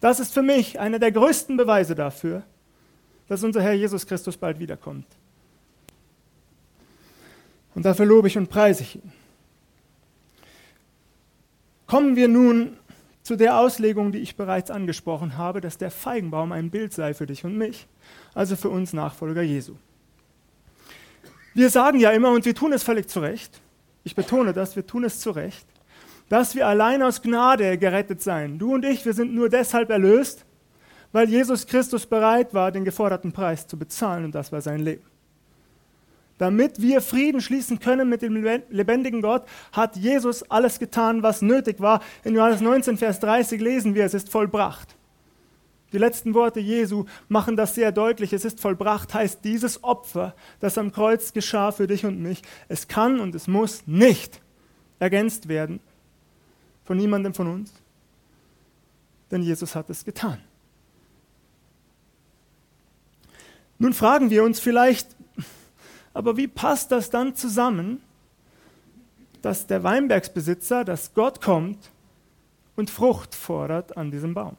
Das 0.00 0.20
ist 0.20 0.32
für 0.32 0.42
mich 0.42 0.78
einer 0.78 1.00
der 1.00 1.10
größten 1.10 1.56
Beweise 1.56 1.96
dafür, 1.96 2.44
dass 3.28 3.44
unser 3.44 3.62
Herr 3.62 3.74
Jesus 3.74 4.06
Christus 4.06 4.36
bald 4.36 4.58
wiederkommt. 4.58 5.06
Und 7.74 7.84
dafür 7.84 8.06
lobe 8.06 8.28
ich 8.28 8.36
und 8.36 8.48
preise 8.48 8.82
ich 8.82 8.96
ihn. 8.96 9.12
Kommen 11.86 12.16
wir 12.16 12.28
nun 12.28 12.76
zu 13.22 13.36
der 13.36 13.58
Auslegung, 13.58 14.10
die 14.10 14.18
ich 14.18 14.36
bereits 14.36 14.70
angesprochen 14.70 15.36
habe, 15.36 15.60
dass 15.60 15.78
der 15.78 15.90
Feigenbaum 15.90 16.52
ein 16.52 16.70
Bild 16.70 16.92
sei 16.92 17.14
für 17.14 17.26
dich 17.26 17.44
und 17.44 17.56
mich, 17.56 17.86
also 18.34 18.56
für 18.56 18.70
uns 18.70 18.92
Nachfolger 18.92 19.42
Jesu. 19.42 19.74
Wir 21.54 21.70
sagen 21.70 21.98
ja 21.98 22.10
immer, 22.10 22.30
und 22.30 22.44
wir 22.44 22.54
tun 22.54 22.72
es 22.72 22.82
völlig 22.82 23.08
zu 23.08 23.20
Recht, 23.20 23.60
ich 24.04 24.14
betone 24.14 24.52
das, 24.52 24.76
wir 24.76 24.86
tun 24.86 25.04
es 25.04 25.20
zu 25.20 25.30
Recht, 25.30 25.66
dass 26.28 26.54
wir 26.54 26.66
allein 26.66 27.02
aus 27.02 27.20
Gnade 27.22 27.78
gerettet 27.78 28.22
seien. 28.22 28.58
Du 28.58 28.74
und 28.74 28.84
ich, 28.84 29.04
wir 29.04 29.12
sind 29.12 29.34
nur 29.34 29.48
deshalb 29.48 29.90
erlöst, 29.90 30.44
weil 31.12 31.28
Jesus 31.28 31.66
Christus 31.66 32.06
bereit 32.06 32.54
war, 32.54 32.72
den 32.72 32.84
geforderten 32.84 33.32
Preis 33.32 33.66
zu 33.66 33.78
bezahlen 33.78 34.24
und 34.24 34.34
das 34.34 34.52
war 34.52 34.60
sein 34.60 34.80
Leben. 34.80 35.04
Damit 36.38 36.80
wir 36.80 37.00
Frieden 37.00 37.40
schließen 37.40 37.80
können 37.80 38.08
mit 38.08 38.22
dem 38.22 38.36
lebendigen 38.70 39.22
Gott, 39.22 39.44
hat 39.72 39.96
Jesus 39.96 40.48
alles 40.48 40.78
getan, 40.78 41.22
was 41.22 41.42
nötig 41.42 41.80
war. 41.80 42.00
In 42.22 42.34
Johannes 42.34 42.60
19, 42.60 42.96
Vers 42.96 43.18
30 43.18 43.60
lesen 43.60 43.94
wir, 43.96 44.04
es 44.04 44.14
ist 44.14 44.28
vollbracht. 44.30 44.94
Die 45.92 45.98
letzten 45.98 46.34
Worte 46.34 46.60
Jesu 46.60 47.06
machen 47.28 47.56
das 47.56 47.74
sehr 47.74 47.92
deutlich. 47.92 48.32
Es 48.32 48.44
ist 48.44 48.60
vollbracht, 48.60 49.14
heißt 49.14 49.42
dieses 49.42 49.82
Opfer, 49.82 50.34
das 50.60 50.78
am 50.78 50.92
Kreuz 50.92 51.32
geschah 51.32 51.72
für 51.72 51.86
dich 51.86 52.04
und 52.04 52.20
mich. 52.20 52.42
Es 52.68 52.86
kann 52.86 53.20
und 53.20 53.34
es 53.34 53.48
muss 53.48 53.86
nicht 53.86 54.40
ergänzt 54.98 55.48
werden 55.48 55.80
von 56.84 56.96
niemandem 56.96 57.34
von 57.34 57.48
uns, 57.48 57.72
denn 59.30 59.42
Jesus 59.42 59.74
hat 59.74 59.90
es 59.90 60.04
getan. 60.04 60.38
Nun 63.78 63.92
fragen 63.92 64.30
wir 64.30 64.42
uns 64.42 64.58
vielleicht, 64.58 65.16
aber 66.12 66.36
wie 66.36 66.48
passt 66.48 66.90
das 66.90 67.10
dann 67.10 67.36
zusammen, 67.36 68.02
dass 69.40 69.66
der 69.66 69.84
Weinbergsbesitzer, 69.84 70.84
dass 70.84 71.14
Gott 71.14 71.40
kommt 71.40 71.90
und 72.74 72.90
Frucht 72.90 73.34
fordert 73.34 73.96
an 73.96 74.10
diesem 74.10 74.34
Baum? 74.34 74.56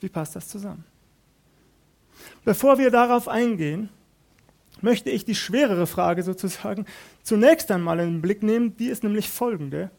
Wie 0.00 0.10
passt 0.10 0.36
das 0.36 0.48
zusammen? 0.48 0.84
Bevor 2.44 2.78
wir 2.78 2.90
darauf 2.90 3.28
eingehen, 3.28 3.88
möchte 4.82 5.10
ich 5.10 5.24
die 5.24 5.34
schwerere 5.34 5.86
Frage 5.86 6.22
sozusagen 6.22 6.84
zunächst 7.22 7.70
einmal 7.70 7.98
in 8.00 8.16
den 8.16 8.22
Blick 8.22 8.42
nehmen. 8.42 8.76
Die 8.76 8.88
ist 8.88 9.02
nämlich 9.02 9.30
folgende. 9.30 9.90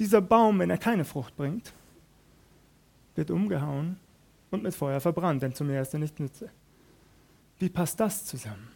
Dieser 0.00 0.20
Baum, 0.20 0.58
wenn 0.58 0.70
er 0.70 0.78
keine 0.78 1.04
Frucht 1.04 1.36
bringt, 1.36 1.72
wird 3.14 3.30
umgehauen 3.30 3.98
und 4.50 4.62
mit 4.62 4.74
Feuer 4.74 5.00
verbrannt, 5.00 5.42
denn 5.42 5.54
zum 5.54 5.70
ist 5.70 5.92
er 5.92 6.00
nicht 6.00 6.18
nütze. 6.20 6.50
Wie 7.58 7.68
passt 7.68 7.98
das 8.00 8.24
zusammen? 8.24 8.68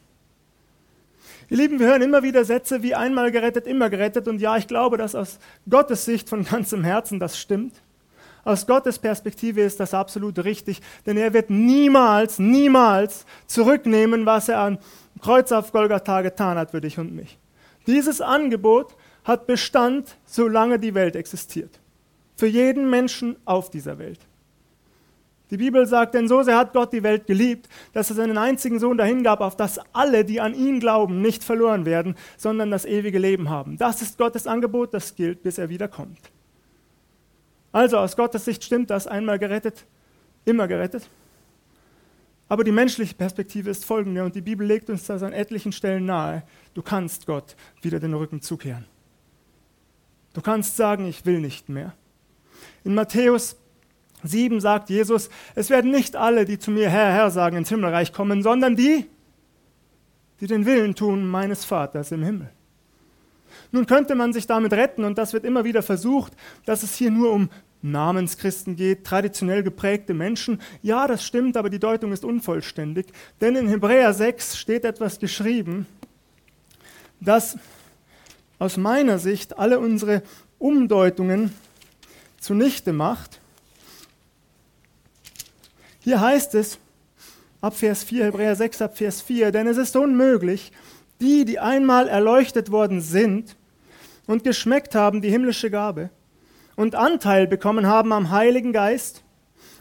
Ihr 1.48 1.56
Lieben, 1.56 1.78
wir 1.78 1.86
hören 1.86 2.02
immer 2.02 2.22
wieder 2.22 2.44
Sätze 2.44 2.82
wie 2.82 2.94
einmal 2.94 3.30
gerettet, 3.30 3.66
immer 3.66 3.90
gerettet. 3.90 4.26
Und 4.28 4.40
ja, 4.40 4.56
ich 4.56 4.66
glaube, 4.66 4.96
dass 4.96 5.14
aus 5.14 5.38
Gottes 5.68 6.04
Sicht 6.04 6.28
von 6.28 6.44
ganzem 6.44 6.84
Herzen 6.84 7.20
das 7.20 7.38
stimmt. 7.38 7.74
Aus 8.44 8.66
Gottes 8.66 8.98
Perspektive 8.98 9.60
ist 9.60 9.78
das 9.78 9.94
absolut 9.94 10.42
richtig, 10.44 10.80
denn 11.06 11.16
er 11.16 11.32
wird 11.32 11.48
niemals, 11.48 12.40
niemals 12.40 13.24
zurücknehmen, 13.46 14.26
was 14.26 14.48
er 14.48 14.58
am 14.58 14.78
Kreuz 15.20 15.52
auf 15.52 15.70
Golgatha 15.70 16.22
getan 16.22 16.58
hat 16.58 16.72
für 16.72 16.80
dich 16.80 16.98
und 16.98 17.14
mich. 17.14 17.38
Dieses 17.86 18.20
Angebot 18.20 18.96
hat 19.24 19.46
Bestand, 19.46 20.16
solange 20.26 20.80
die 20.80 20.94
Welt 20.94 21.14
existiert. 21.14 21.78
Für 22.36 22.48
jeden 22.48 22.90
Menschen 22.90 23.36
auf 23.44 23.70
dieser 23.70 23.98
Welt. 23.98 24.18
Die 25.52 25.58
Bibel 25.58 25.86
sagt, 25.86 26.14
denn 26.14 26.28
so 26.28 26.42
sehr 26.42 26.56
hat 26.56 26.72
Gott 26.72 26.94
die 26.94 27.02
Welt 27.02 27.26
geliebt, 27.26 27.68
dass 27.92 28.08
er 28.08 28.16
seinen 28.16 28.38
einzigen 28.38 28.80
Sohn 28.80 28.96
dahingab, 28.96 29.42
auf 29.42 29.54
dass 29.54 29.78
alle, 29.92 30.24
die 30.24 30.40
an 30.40 30.54
ihn 30.54 30.80
glauben, 30.80 31.20
nicht 31.20 31.44
verloren 31.44 31.84
werden, 31.84 32.16
sondern 32.38 32.70
das 32.70 32.86
ewige 32.86 33.18
Leben 33.18 33.50
haben. 33.50 33.76
Das 33.76 34.00
ist 34.00 34.16
Gottes 34.16 34.46
Angebot, 34.46 34.94
das 34.94 35.14
gilt, 35.14 35.42
bis 35.42 35.58
er 35.58 35.68
wiederkommt. 35.68 36.18
Also 37.70 37.98
aus 37.98 38.16
Gottes 38.16 38.46
Sicht 38.46 38.64
stimmt 38.64 38.88
das, 38.88 39.06
einmal 39.06 39.38
gerettet, 39.38 39.84
immer 40.46 40.66
gerettet. 40.66 41.06
Aber 42.48 42.64
die 42.64 42.72
menschliche 42.72 43.14
Perspektive 43.14 43.68
ist 43.68 43.84
folgende 43.84 44.24
und 44.24 44.34
die 44.34 44.40
Bibel 44.40 44.66
legt 44.66 44.88
uns 44.88 45.04
das 45.04 45.22
an 45.22 45.34
etlichen 45.34 45.72
Stellen 45.72 46.06
nahe. 46.06 46.44
Du 46.72 46.80
kannst 46.80 47.26
Gott 47.26 47.56
wieder 47.82 48.00
den 48.00 48.14
Rücken 48.14 48.40
zukehren. 48.40 48.86
Du 50.32 50.40
kannst 50.40 50.78
sagen, 50.78 51.06
ich 51.06 51.26
will 51.26 51.40
nicht 51.40 51.68
mehr. 51.68 51.92
In 52.84 52.94
Matthäus 52.94 53.56
7 54.22 54.60
sagt 54.60 54.90
Jesus, 54.90 55.30
es 55.54 55.70
werden 55.70 55.90
nicht 55.90 56.16
alle, 56.16 56.44
die 56.44 56.58
zu 56.58 56.70
mir 56.70 56.90
Herr, 56.90 57.12
Herr 57.12 57.30
sagen, 57.30 57.56
ins 57.56 57.68
Himmelreich 57.68 58.12
kommen, 58.12 58.42
sondern 58.42 58.76
die, 58.76 59.06
die 60.40 60.46
den 60.46 60.66
Willen 60.66 60.94
tun 60.94 61.26
meines 61.26 61.64
Vaters 61.64 62.12
im 62.12 62.22
Himmel. 62.22 62.50
Nun 63.70 63.86
könnte 63.86 64.14
man 64.14 64.32
sich 64.32 64.46
damit 64.46 64.72
retten, 64.72 65.04
und 65.04 65.18
das 65.18 65.32
wird 65.32 65.44
immer 65.44 65.64
wieder 65.64 65.82
versucht, 65.82 66.34
dass 66.64 66.82
es 66.82 66.94
hier 66.94 67.10
nur 67.10 67.32
um 67.32 67.48
Namenschristen 67.82 68.76
geht, 68.76 69.04
traditionell 69.04 69.62
geprägte 69.62 70.14
Menschen. 70.14 70.60
Ja, 70.82 71.06
das 71.08 71.24
stimmt, 71.24 71.56
aber 71.56 71.68
die 71.68 71.80
Deutung 71.80 72.12
ist 72.12 72.24
unvollständig. 72.24 73.06
Denn 73.40 73.56
in 73.56 73.68
Hebräer 73.68 74.14
6 74.14 74.56
steht 74.56 74.84
etwas 74.84 75.18
geschrieben, 75.18 75.86
das 77.20 77.58
aus 78.58 78.76
meiner 78.76 79.18
Sicht 79.18 79.58
alle 79.58 79.80
unsere 79.80 80.22
Umdeutungen 80.58 81.52
zunichte 82.38 82.92
macht. 82.92 83.40
Hier 86.04 86.20
heißt 86.20 86.56
es, 86.56 86.80
ab 87.60 87.76
Vers 87.76 88.02
4, 88.02 88.24
Hebräer 88.24 88.56
6, 88.56 88.82
ab 88.82 88.98
Vers 88.98 89.20
4, 89.22 89.52
denn 89.52 89.68
es 89.68 89.76
ist 89.76 89.94
unmöglich, 89.94 90.72
die, 91.20 91.44
die 91.44 91.60
einmal 91.60 92.08
erleuchtet 92.08 92.72
worden 92.72 93.00
sind 93.00 93.56
und 94.26 94.42
geschmeckt 94.42 94.96
haben 94.96 95.22
die 95.22 95.30
himmlische 95.30 95.70
Gabe 95.70 96.10
und 96.74 96.96
Anteil 96.96 97.46
bekommen 97.46 97.86
haben 97.86 98.12
am 98.12 98.32
Heiligen 98.32 98.72
Geist 98.72 99.22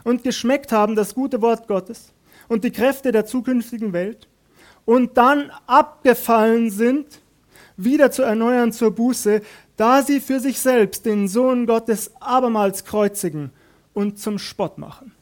und 0.04 0.24
geschmeckt 0.24 0.72
haben 0.72 0.96
das 0.96 1.16
gute 1.16 1.42
Wort 1.42 1.68
Gottes 1.68 2.14
und 2.48 2.64
die 2.64 2.72
Kräfte 2.72 3.12
der 3.12 3.26
zukünftigen 3.26 3.92
Welt 3.92 4.28
und 4.86 5.18
dann 5.18 5.52
abgefallen 5.66 6.70
sind, 6.70 7.22
wieder 7.78 8.12
zu 8.12 8.22
erneuern 8.22 8.72
zur 8.72 8.94
Buße, 8.94 9.42
da 9.76 10.04
sie 10.04 10.20
für 10.20 10.40
sich 10.40 10.60
selbst 10.60 11.08
den 11.08 11.28
Sohn 11.28 11.66
Gottes 11.66 12.12
abermals 12.20 12.86
kreuzigen 12.86 13.50
und 13.96 14.20
zum 14.20 14.38
Spott 14.38 14.78
machen. 14.78 15.14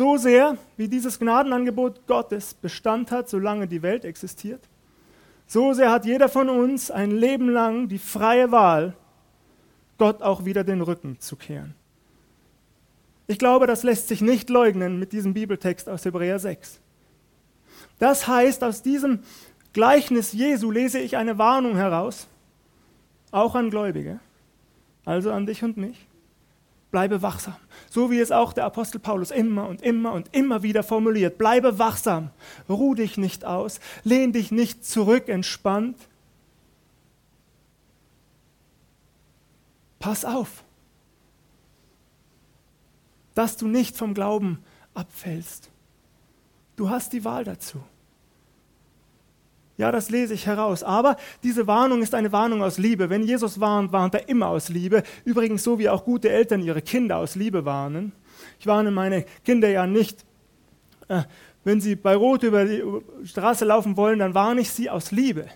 So 0.00 0.16
sehr, 0.16 0.56
wie 0.78 0.88
dieses 0.88 1.18
Gnadenangebot 1.18 2.06
Gottes 2.06 2.54
Bestand 2.54 3.10
hat, 3.10 3.28
solange 3.28 3.68
die 3.68 3.82
Welt 3.82 4.06
existiert, 4.06 4.62
so 5.46 5.74
sehr 5.74 5.90
hat 5.90 6.06
jeder 6.06 6.30
von 6.30 6.48
uns 6.48 6.90
ein 6.90 7.10
Leben 7.10 7.50
lang 7.50 7.86
die 7.86 7.98
freie 7.98 8.50
Wahl, 8.50 8.94
Gott 9.98 10.22
auch 10.22 10.46
wieder 10.46 10.64
den 10.64 10.80
Rücken 10.80 11.20
zu 11.20 11.36
kehren. 11.36 11.74
Ich 13.26 13.38
glaube, 13.38 13.66
das 13.66 13.82
lässt 13.82 14.08
sich 14.08 14.22
nicht 14.22 14.48
leugnen 14.48 14.98
mit 14.98 15.12
diesem 15.12 15.34
Bibeltext 15.34 15.86
aus 15.86 16.06
Hebräer 16.06 16.38
6. 16.38 16.80
Das 17.98 18.26
heißt, 18.26 18.64
aus 18.64 18.80
diesem 18.80 19.18
Gleichnis 19.74 20.32
Jesu 20.32 20.70
lese 20.70 20.98
ich 20.98 21.18
eine 21.18 21.36
Warnung 21.36 21.76
heraus, 21.76 22.26
auch 23.32 23.54
an 23.54 23.68
Gläubige, 23.68 24.18
also 25.04 25.30
an 25.30 25.44
dich 25.44 25.62
und 25.62 25.76
mich. 25.76 26.06
Bleibe 26.90 27.22
wachsam. 27.22 27.56
So 27.88 28.10
wie 28.10 28.18
es 28.18 28.32
auch 28.32 28.52
der 28.52 28.64
Apostel 28.64 28.98
Paulus 28.98 29.30
immer 29.30 29.68
und 29.68 29.82
immer 29.82 30.12
und 30.12 30.34
immer 30.34 30.62
wieder 30.62 30.82
formuliert. 30.82 31.38
Bleibe 31.38 31.78
wachsam. 31.78 32.30
Ruh 32.68 32.94
dich 32.94 33.16
nicht 33.16 33.44
aus. 33.44 33.80
Lehn 34.02 34.32
dich 34.32 34.50
nicht 34.50 34.84
zurück 34.84 35.28
entspannt. 35.28 35.96
Pass 40.00 40.24
auf, 40.24 40.64
dass 43.34 43.56
du 43.56 43.68
nicht 43.68 43.96
vom 43.96 44.14
Glauben 44.14 44.64
abfällst. 44.94 45.70
Du 46.76 46.88
hast 46.88 47.12
die 47.12 47.24
Wahl 47.24 47.44
dazu. 47.44 47.82
Ja, 49.80 49.90
das 49.90 50.10
lese 50.10 50.34
ich 50.34 50.44
heraus. 50.44 50.82
Aber 50.82 51.16
diese 51.42 51.66
Warnung 51.66 52.02
ist 52.02 52.14
eine 52.14 52.32
Warnung 52.32 52.62
aus 52.62 52.76
Liebe. 52.76 53.08
Wenn 53.08 53.22
Jesus 53.22 53.60
warnt, 53.60 53.92
warnt 53.92 54.14
er 54.14 54.28
immer 54.28 54.48
aus 54.48 54.68
Liebe. 54.68 55.02
Übrigens 55.24 55.62
so 55.62 55.78
wie 55.78 55.88
auch 55.88 56.04
gute 56.04 56.28
Eltern 56.28 56.60
ihre 56.60 56.82
Kinder 56.82 57.16
aus 57.16 57.34
Liebe 57.34 57.64
warnen. 57.64 58.12
Ich 58.58 58.66
warne 58.66 58.90
meine 58.90 59.24
Kinder 59.42 59.70
ja 59.70 59.86
nicht, 59.86 60.26
äh, 61.08 61.22
wenn 61.64 61.80
sie 61.80 61.96
bei 61.96 62.14
Rot 62.14 62.42
über 62.42 62.66
die 62.66 62.84
Straße 63.24 63.64
laufen 63.64 63.96
wollen, 63.96 64.18
dann 64.18 64.34
warne 64.34 64.60
ich 64.60 64.70
sie 64.70 64.90
aus 64.90 65.12
Liebe. 65.12 65.46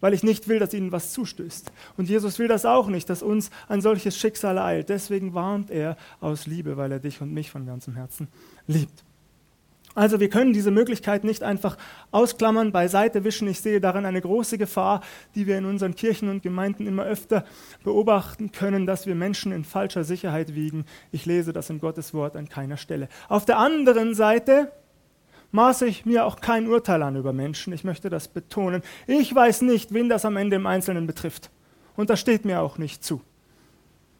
Weil 0.00 0.12
ich 0.12 0.24
nicht 0.24 0.48
will, 0.48 0.58
dass 0.58 0.74
ihnen 0.74 0.90
was 0.90 1.12
zustößt. 1.12 1.70
Und 1.96 2.08
Jesus 2.08 2.40
will 2.40 2.48
das 2.48 2.64
auch 2.64 2.88
nicht, 2.88 3.08
dass 3.08 3.22
uns 3.22 3.50
ein 3.68 3.80
solches 3.80 4.18
Schicksal 4.18 4.58
eilt. 4.58 4.88
Deswegen 4.88 5.32
warnt 5.32 5.70
er 5.70 5.96
aus 6.20 6.48
Liebe, 6.48 6.76
weil 6.76 6.90
er 6.90 6.98
dich 6.98 7.20
und 7.20 7.32
mich 7.32 7.52
von 7.52 7.66
ganzem 7.66 7.94
Herzen 7.94 8.26
liebt. 8.66 9.04
Also 9.94 10.20
wir 10.20 10.30
können 10.30 10.54
diese 10.54 10.70
Möglichkeit 10.70 11.22
nicht 11.22 11.42
einfach 11.42 11.76
ausklammern, 12.10 12.72
beiseite 12.72 13.24
wischen. 13.24 13.46
Ich 13.48 13.60
sehe 13.60 13.80
darin 13.80 14.06
eine 14.06 14.20
große 14.20 14.56
Gefahr, 14.56 15.02
die 15.34 15.46
wir 15.46 15.58
in 15.58 15.66
unseren 15.66 15.94
Kirchen 15.94 16.30
und 16.30 16.42
Gemeinden 16.42 16.86
immer 16.86 17.04
öfter 17.04 17.44
beobachten 17.84 18.52
können, 18.52 18.86
dass 18.86 19.06
wir 19.06 19.14
Menschen 19.14 19.52
in 19.52 19.64
falscher 19.64 20.04
Sicherheit 20.04 20.54
wiegen. 20.54 20.86
Ich 21.10 21.26
lese 21.26 21.52
das 21.52 21.68
in 21.68 21.78
Gottes 21.78 22.14
Wort 22.14 22.36
an 22.36 22.48
keiner 22.48 22.78
Stelle. 22.78 23.08
Auf 23.28 23.44
der 23.44 23.58
anderen 23.58 24.14
Seite 24.14 24.72
maße 25.50 25.86
ich 25.86 26.06
mir 26.06 26.24
auch 26.24 26.40
kein 26.40 26.66
Urteil 26.68 27.02
an 27.02 27.16
über 27.16 27.34
Menschen. 27.34 27.74
Ich 27.74 27.84
möchte 27.84 28.08
das 28.08 28.28
betonen. 28.28 28.82
Ich 29.06 29.34
weiß 29.34 29.62
nicht, 29.62 29.92
wen 29.92 30.08
das 30.08 30.24
am 30.24 30.38
Ende 30.38 30.56
im 30.56 30.66
Einzelnen 30.66 31.06
betrifft. 31.06 31.50
Und 31.96 32.08
das 32.08 32.18
steht 32.18 32.46
mir 32.46 32.62
auch 32.62 32.78
nicht 32.78 33.04
zu. 33.04 33.20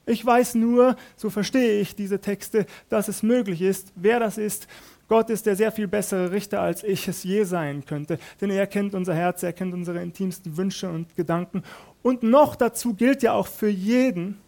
Ich 0.04 0.24
weiß 0.24 0.56
nur, 0.56 0.96
so 1.16 1.30
verstehe 1.30 1.80
ich 1.80 1.94
diese 1.94 2.20
Texte, 2.20 2.66
dass 2.88 3.08
es 3.08 3.22
möglich 3.22 3.62
ist, 3.62 3.92
wer 3.94 4.18
das 4.18 4.36
ist, 4.36 4.66
Gott 5.08 5.30
ist 5.30 5.46
der 5.46 5.56
sehr 5.56 5.72
viel 5.72 5.88
bessere 5.88 6.32
Richter, 6.32 6.60
als 6.60 6.82
ich 6.84 7.06
es 7.08 7.22
je 7.22 7.44
sein 7.44 7.84
könnte. 7.84 8.18
Denn 8.40 8.50
er 8.50 8.66
kennt 8.66 8.94
unser 8.94 9.14
Herz, 9.14 9.42
er 9.42 9.52
kennt 9.52 9.74
unsere 9.74 10.02
intimsten 10.02 10.56
Wünsche 10.56 10.88
und 10.88 11.14
Gedanken. 11.16 11.62
Und 12.02 12.22
noch 12.22 12.54
dazu 12.56 12.94
gilt 12.94 13.22
ja 13.22 13.32
auch 13.34 13.46
für 13.46 13.68
jeden, 13.68 14.38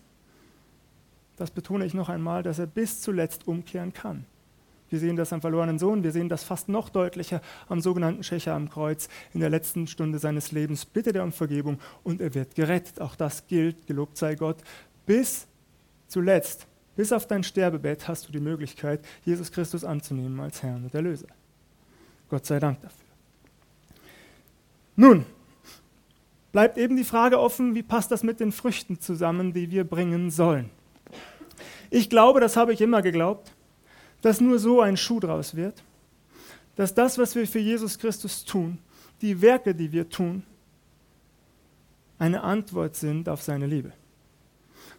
das 1.37 1.51
betone 1.51 1.85
ich 1.85 1.95
noch 1.95 2.09
einmal, 2.09 2.43
dass 2.43 2.59
er 2.59 2.67
bis 2.67 3.01
zuletzt 3.01 3.47
umkehren 3.49 3.93
kann. 3.93 4.25
Wir 4.91 5.01
sehen 5.01 5.17
das 5.17 5.33
am 5.33 5.41
verlorenen 5.41 5.79
Sohn, 5.79 6.05
wir 6.05 6.13
sehen 6.13 6.29
das 6.29 6.45
fast 6.45 6.69
noch 6.69 6.89
deutlicher 6.89 7.41
am 7.69 7.81
sogenannten 7.81 8.23
Schächer 8.23 8.55
am 8.55 8.71
Kreuz. 8.71 9.09
In 9.33 9.41
der 9.41 9.51
letzten 9.51 9.87
Stunde 9.87 10.19
seines 10.19 10.53
Lebens 10.53 10.85
bittet 10.85 11.17
er 11.17 11.25
um 11.25 11.33
Vergebung 11.33 11.81
und 12.05 12.21
er 12.21 12.35
wird 12.35 12.55
gerettet. 12.55 13.01
Auch 13.01 13.17
das 13.17 13.47
gilt, 13.49 13.87
gelobt 13.87 14.17
sei 14.17 14.37
Gott, 14.37 14.59
bis 15.05 15.49
zuletzt, 16.07 16.69
bis 16.97 17.13
auf 17.13 17.27
dein 17.27 17.43
Sterbebett, 17.43 18.09
hast 18.09 18.29
du 18.29 18.33
die 18.33 18.41
Möglichkeit, 18.41 19.05
Jesus 19.25 19.51
Christus 19.51 19.85
anzunehmen 19.85 20.39
als 20.41 20.63
Herrn 20.63 20.85
und 20.85 20.95
Erlöser. 20.95 21.29
Gott 22.29 22.47
sei 22.47 22.59
Dank 22.59 22.81
dafür. 22.81 22.99
Nun, 24.97 25.27
bleibt 26.53 26.79
eben 26.79 26.97
die 26.97 27.05
Frage 27.05 27.41
offen, 27.41 27.75
wie 27.75 27.83
passt 27.83 28.11
das 28.11 28.23
mit 28.23 28.41
den 28.41 28.53
Früchten 28.53 29.01
zusammen, 29.01 29.53
die 29.53 29.71
wir 29.71 29.85
bringen 29.85 30.31
sollen. 30.31 30.71
Ich 31.91 32.09
glaube, 32.09 32.41
das 32.41 32.57
habe 32.57 32.73
ich 32.73 32.81
immer 32.81 33.03
geglaubt, 33.03 33.53
dass 34.23 34.41
nur 34.41 34.59
so 34.59 34.81
ein 34.81 34.97
Schuh 34.97 35.21
draus 35.21 35.55
wird, 35.55 35.83
dass 36.77 36.95
das, 36.95 37.19
was 37.19 37.35
wir 37.35 37.47
für 37.47 37.59
Jesus 37.59 37.99
Christus 37.99 38.45
tun, 38.45 38.79
die 39.21 39.41
Werke, 39.41 39.75
die 39.75 39.93
wir 39.93 40.09
tun, 40.09 40.45
eine 42.19 42.43
Antwort 42.43 42.97
sind 42.97 43.29
auf 43.29 43.43
seine 43.43 43.67
Liebe. 43.67 43.93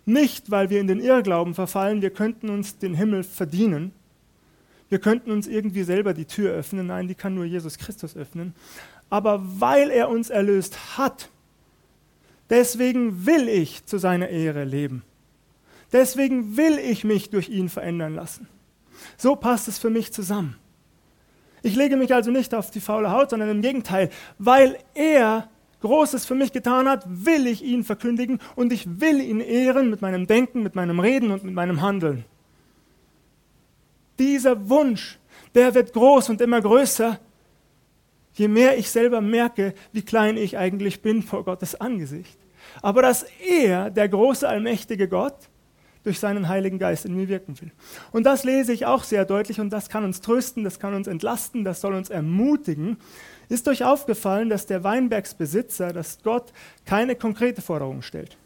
Nicht, 0.06 0.52
weil 0.52 0.70
wir 0.70 0.80
in 0.80 0.88
den 0.88 1.00
Irrglauben 1.00 1.56
verfallen, 1.56 2.02
wir 2.02 2.12
könnten 2.12 2.50
uns 2.50 2.78
den 2.78 2.94
Himmel 2.94 3.24
verdienen, 3.24 3.92
wir 4.90 5.00
könnten 5.00 5.32
uns 5.32 5.48
irgendwie 5.48 5.84
selber 5.84 6.14
die 6.14 6.26
Tür 6.26 6.54
öffnen, 6.54 6.88
nein, 6.88 7.08
die 7.08 7.16
kann 7.16 7.34
nur 7.34 7.46
Jesus 7.46 7.78
Christus 7.78 8.16
öffnen, 8.16 8.54
aber 9.10 9.42
weil 9.60 9.90
er 9.90 10.10
uns 10.10 10.30
erlöst 10.30 10.98
hat, 10.98 11.30
deswegen 12.50 13.26
will 13.26 13.50
ich 13.50 13.86
zu 13.86 13.98
seiner 13.98 14.30
Ehre 14.30 14.64
leben. 14.64 15.04
Deswegen 15.92 16.58
will 16.58 16.78
ich 16.78 17.04
mich 17.04 17.30
durch 17.30 17.50
ihn 17.50 17.70
verändern 17.70 18.16
lassen. 18.16 18.48
So 19.18 19.36
passt 19.36 19.68
es 19.68 19.78
für 19.78 19.90
mich 19.90 20.12
zusammen. 20.14 20.58
Ich 21.64 21.76
lege 21.76 21.98
mich 21.98 22.14
also 22.14 22.32
nicht 22.32 22.54
auf 22.54 22.70
die 22.70 22.80
faule 22.80 23.12
Haut, 23.12 23.32
sondern 23.32 23.50
im 23.50 23.62
Gegenteil, 23.62 24.10
weil 24.38 24.78
er 24.94 25.50
Großes 25.86 26.26
für 26.26 26.34
mich 26.34 26.52
getan 26.52 26.90
hat, 26.90 27.06
will 27.08 27.46
ich 27.46 27.64
ihn 27.64 27.84
verkündigen 27.84 28.40
und 28.56 28.74
ich 28.74 29.00
will 29.00 29.22
ihn 29.22 29.40
ehren 29.40 29.92
mit 29.92 30.02
meinem 30.02 30.26
Denken, 30.26 30.64
mit 30.64 30.74
meinem 30.74 31.00
Reden 31.00 31.32
und 31.32 31.44
mit 31.44 31.54
meinem 31.54 31.82
Handeln. 31.82 32.26
Dieser 34.18 34.68
Wunsch, 34.68 35.20
der 35.54 35.76
wird 35.76 35.94
groß 35.94 36.30
und 36.30 36.42
immer 36.42 36.60
größer, 36.60 37.20
je 38.34 38.48
mehr 38.48 38.78
ich 38.80 38.90
selber 38.90 39.22
merke, 39.22 39.76
wie 39.92 40.02
klein 40.02 40.38
ich 40.38 40.58
eigentlich 40.58 41.02
bin 41.02 41.22
vor 41.22 41.44
Gottes 41.46 41.80
Angesicht. 41.80 42.38
Aber 42.82 43.04
dass 43.04 43.24
er, 43.48 43.92
der 43.92 44.10
große, 44.10 44.48
allmächtige 44.48 45.08
Gott, 45.08 45.38
durch 46.06 46.20
seinen 46.20 46.48
Heiligen 46.48 46.80
Geist 46.80 47.04
in 47.06 47.16
mir 47.16 47.28
wirken 47.28 47.60
will. 47.60 47.72
Und 48.12 48.24
das 48.26 48.44
lese 48.44 48.72
ich 48.72 48.86
auch 48.86 49.04
sehr 49.04 49.26
deutlich 49.26 49.60
und 49.60 49.72
das 49.72 49.90
kann 49.90 50.06
uns 50.06 50.22
trösten, 50.22 50.64
das 50.64 50.80
kann 50.80 50.94
uns 50.94 51.08
entlasten, 51.08 51.66
das 51.66 51.82
soll 51.82 51.96
uns 51.96 52.10
ermutigen. 52.10 52.98
Ist 53.50 53.68
euch 53.68 53.84
aufgefallen, 53.84 54.50
dass 54.50 54.68
der 54.68 54.84
Weinbergsbesitzer, 54.84 55.92
dass 55.92 56.24
Gott 56.24 56.54
keine 56.86 57.16
konkrete 57.16 57.62
Forderung 57.62 58.02
stellt? 58.02 58.38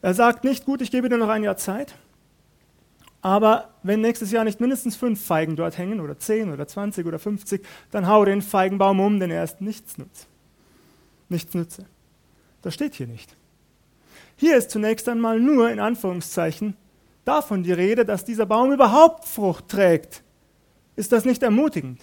Er 0.00 0.14
sagt 0.14 0.44
nicht, 0.44 0.64
gut, 0.64 0.80
ich 0.80 0.90
gebe 0.90 1.08
dir 1.08 1.18
noch 1.18 1.28
ein 1.28 1.42
Jahr 1.42 1.56
Zeit, 1.56 1.94
aber 3.20 3.70
wenn 3.82 4.00
nächstes 4.00 4.30
Jahr 4.30 4.44
nicht 4.44 4.60
mindestens 4.60 4.96
fünf 4.96 5.24
Feigen 5.24 5.54
dort 5.56 5.76
hängen 5.76 6.00
oder 6.00 6.18
zehn 6.18 6.52
oder 6.52 6.66
zwanzig 6.66 7.06
oder 7.06 7.18
fünfzig, 7.18 7.64
dann 7.90 8.08
hau 8.08 8.24
den 8.24 8.42
Feigenbaum 8.42 8.98
um, 9.00 9.20
denn 9.20 9.30
er 9.30 9.44
ist 9.44 9.60
nichts 9.60 9.98
nutz. 9.98 10.26
Nichts 11.28 11.54
nütze. 11.54 11.86
Das 12.62 12.74
steht 12.74 12.94
hier 12.94 13.06
nicht. 13.06 13.36
Hier 14.42 14.56
ist 14.56 14.72
zunächst 14.72 15.08
einmal 15.08 15.38
nur 15.38 15.70
in 15.70 15.78
Anführungszeichen 15.78 16.76
davon 17.24 17.62
die 17.62 17.70
Rede, 17.70 18.04
dass 18.04 18.24
dieser 18.24 18.44
Baum 18.44 18.72
überhaupt 18.72 19.24
Frucht 19.24 19.68
trägt. 19.68 20.24
Ist 20.96 21.12
das 21.12 21.24
nicht 21.24 21.44
ermutigend? 21.44 22.00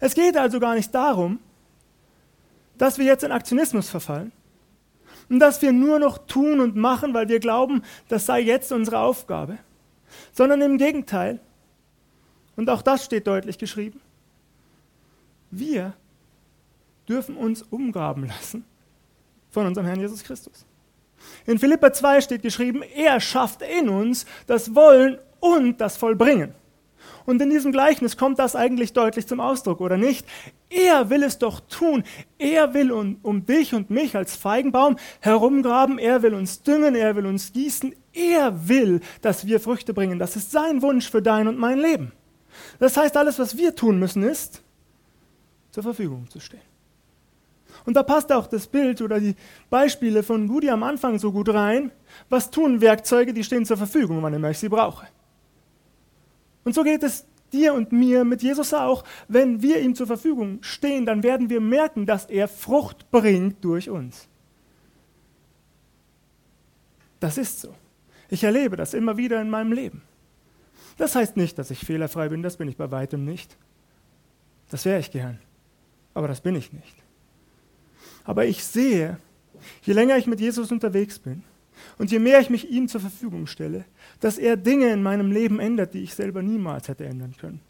Es 0.00 0.14
geht 0.14 0.36
also 0.36 0.58
gar 0.58 0.74
nicht 0.74 0.92
darum, 0.92 1.38
dass 2.78 2.98
wir 2.98 3.04
jetzt 3.04 3.22
in 3.22 3.30
Aktionismus 3.30 3.88
verfallen 3.88 4.32
und 5.28 5.38
dass 5.38 5.62
wir 5.62 5.70
nur 5.70 6.00
noch 6.00 6.18
tun 6.18 6.58
und 6.58 6.74
machen, 6.74 7.14
weil 7.14 7.28
wir 7.28 7.38
glauben, 7.38 7.82
das 8.08 8.26
sei 8.26 8.40
jetzt 8.40 8.72
unsere 8.72 8.98
Aufgabe 8.98 9.58
sondern 10.32 10.62
im 10.62 10.78
Gegenteil. 10.78 11.38
Und 12.56 12.68
auch 12.70 12.82
das 12.82 13.04
steht 13.04 13.28
deutlich 13.28 13.56
geschrieben. 13.56 14.00
Wir 15.52 15.94
dürfen 17.08 17.36
uns 17.36 17.62
umgraben 17.62 18.26
lassen 18.26 18.64
von 19.50 19.64
unserem 19.64 19.86
Herrn 19.86 20.00
Jesus 20.00 20.24
Christus. 20.24 20.66
In 21.46 21.58
Philippa 21.58 21.92
2 21.92 22.20
steht 22.20 22.42
geschrieben, 22.42 22.82
er 22.82 23.20
schafft 23.20 23.62
in 23.62 23.88
uns 23.88 24.26
das 24.46 24.74
Wollen 24.74 25.18
und 25.40 25.80
das 25.80 25.96
Vollbringen. 25.96 26.54
Und 27.24 27.42
in 27.42 27.50
diesem 27.50 27.72
Gleichnis 27.72 28.16
kommt 28.16 28.38
das 28.38 28.54
eigentlich 28.54 28.92
deutlich 28.92 29.26
zum 29.26 29.40
Ausdruck, 29.40 29.80
oder 29.80 29.96
nicht? 29.96 30.26
Er 30.70 31.10
will 31.10 31.24
es 31.24 31.38
doch 31.38 31.60
tun. 31.60 32.04
Er 32.38 32.72
will 32.72 32.92
um, 32.92 33.18
um 33.22 33.44
dich 33.44 33.74
und 33.74 33.90
mich 33.90 34.16
als 34.16 34.36
Feigenbaum 34.36 34.96
herumgraben. 35.20 35.98
Er 35.98 36.22
will 36.22 36.34
uns 36.34 36.62
düngen. 36.62 36.94
Er 36.94 37.16
will 37.16 37.26
uns 37.26 37.52
gießen. 37.52 37.94
Er 38.12 38.68
will, 38.68 39.00
dass 39.22 39.46
wir 39.46 39.60
Früchte 39.60 39.92
bringen. 39.92 40.18
Das 40.18 40.36
ist 40.36 40.52
sein 40.52 40.82
Wunsch 40.82 41.10
für 41.10 41.20
dein 41.20 41.48
und 41.48 41.58
mein 41.58 41.78
Leben. 41.78 42.12
Das 42.78 42.96
heißt, 42.96 43.16
alles, 43.16 43.38
was 43.38 43.56
wir 43.56 43.74
tun 43.74 43.98
müssen, 43.98 44.22
ist, 44.22 44.62
zur 45.72 45.82
Verfügung 45.82 46.28
zu 46.30 46.40
stehen. 46.40 46.60
Und 47.86 47.94
da 47.94 48.02
passt 48.02 48.32
auch 48.32 48.48
das 48.48 48.66
Bild 48.66 49.00
oder 49.00 49.20
die 49.20 49.36
Beispiele 49.70 50.22
von 50.22 50.48
Gudi 50.48 50.68
am 50.68 50.82
Anfang 50.82 51.18
so 51.18 51.32
gut 51.32 51.48
rein. 51.48 51.92
Was 52.28 52.50
tun 52.50 52.80
Werkzeuge, 52.80 53.32
die 53.32 53.44
stehen 53.44 53.64
zur 53.64 53.76
Verfügung, 53.76 54.22
wann 54.22 54.34
immer 54.34 54.50
ich 54.50 54.58
sie 54.58 54.68
brauche? 54.68 55.06
Und 56.64 56.74
so 56.74 56.82
geht 56.82 57.04
es 57.04 57.24
dir 57.52 57.74
und 57.74 57.92
mir 57.92 58.24
mit 58.24 58.42
Jesus 58.42 58.74
auch. 58.74 59.04
Wenn 59.28 59.62
wir 59.62 59.80
ihm 59.80 59.94
zur 59.94 60.08
Verfügung 60.08 60.58
stehen, 60.62 61.06
dann 61.06 61.22
werden 61.22 61.48
wir 61.48 61.60
merken, 61.60 62.06
dass 62.06 62.26
er 62.26 62.48
Frucht 62.48 63.10
bringt 63.12 63.64
durch 63.64 63.88
uns. 63.88 64.28
Das 67.20 67.38
ist 67.38 67.60
so. 67.60 67.72
Ich 68.28 68.42
erlebe 68.42 68.76
das 68.76 68.94
immer 68.94 69.16
wieder 69.16 69.40
in 69.40 69.48
meinem 69.48 69.72
Leben. 69.72 70.02
Das 70.98 71.14
heißt 71.14 71.36
nicht, 71.36 71.56
dass 71.58 71.70
ich 71.70 71.80
fehlerfrei 71.80 72.28
bin, 72.28 72.42
das 72.42 72.56
bin 72.56 72.68
ich 72.68 72.76
bei 72.76 72.90
weitem 72.90 73.24
nicht. 73.24 73.56
Das 74.70 74.84
wäre 74.84 74.98
ich 74.98 75.12
gern, 75.12 75.38
aber 76.14 76.26
das 76.26 76.40
bin 76.40 76.56
ich 76.56 76.72
nicht. 76.72 77.05
Aber 78.26 78.44
ich 78.44 78.64
sehe, 78.64 79.18
je 79.82 79.92
länger 79.94 80.18
ich 80.18 80.26
mit 80.26 80.40
Jesus 80.40 80.70
unterwegs 80.70 81.18
bin, 81.18 81.42
und 81.98 82.10
je 82.10 82.18
mehr 82.18 82.40
ich 82.40 82.50
mich 82.50 82.70
ihm 82.70 82.88
zur 82.88 83.00
Verfügung 83.00 83.46
stelle, 83.46 83.84
dass 84.20 84.38
er 84.38 84.56
Dinge 84.56 84.90
in 84.90 85.02
meinem 85.02 85.30
Leben 85.30 85.60
ändert, 85.60 85.94
die 85.94 86.02
ich 86.02 86.14
selber 86.14 86.42
niemals 86.42 86.88
hätte 86.88 87.04
ändern 87.04 87.34
können. 87.38 87.60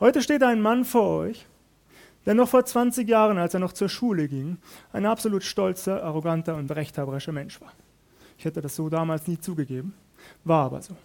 Heute 0.00 0.22
steht 0.22 0.42
ein 0.42 0.60
Mann 0.60 0.84
vor 0.84 1.20
euch, 1.20 1.46
der 2.26 2.34
noch 2.34 2.48
vor 2.48 2.64
20 2.64 3.08
Jahren, 3.08 3.38
als 3.38 3.54
er 3.54 3.60
noch 3.60 3.72
zur 3.72 3.88
Schule 3.88 4.28
ging, 4.28 4.58
ein 4.92 5.06
absolut 5.06 5.44
stolzer, 5.44 6.02
arroganter 6.02 6.56
und 6.56 6.70
rechthaberischer 6.74 7.32
Mensch 7.32 7.60
war. 7.60 7.72
Ich 8.38 8.44
hätte 8.44 8.60
das 8.60 8.76
so 8.76 8.88
damals 8.88 9.26
nie 9.26 9.38
zugegeben, 9.38 9.94
war 10.44 10.66
aber 10.66 10.82
so. 10.82 10.96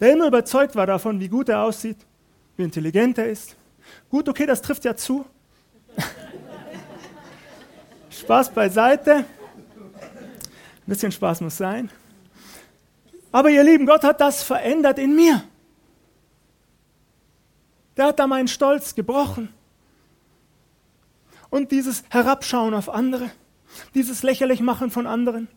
Der 0.00 0.12
immer 0.12 0.28
überzeugt 0.28 0.74
war 0.74 0.86
davon, 0.86 1.20
wie 1.20 1.28
gut 1.28 1.48
er 1.48 1.62
aussieht, 1.62 1.98
wie 2.56 2.64
intelligent 2.64 3.18
er 3.18 3.28
ist. 3.28 3.56
Gut, 4.10 4.28
okay, 4.28 4.46
das 4.46 4.62
trifft 4.62 4.84
ja 4.84 4.96
zu. 4.96 5.24
Spaß 8.20 8.50
beiseite 8.50 9.24
bisschen 10.88 11.12
Spaß 11.12 11.42
muss 11.42 11.56
sein. 11.56 11.90
Aber 13.30 13.50
ihr 13.50 13.62
Lieben, 13.62 13.86
Gott 13.86 14.04
hat 14.04 14.20
das 14.20 14.42
verändert 14.42 14.98
in 14.98 15.14
mir. 15.14 15.44
Der 17.96 18.06
hat 18.06 18.18
da 18.18 18.26
meinen 18.26 18.48
Stolz 18.48 18.94
gebrochen. 18.94 19.50
Und 21.50 21.70
dieses 21.70 22.04
Herabschauen 22.10 22.74
auf 22.74 22.88
andere, 22.88 23.30
dieses 23.94 24.22
lächerlich 24.22 24.60
machen 24.60 24.90
von 24.90 25.06
anderen. 25.06 25.48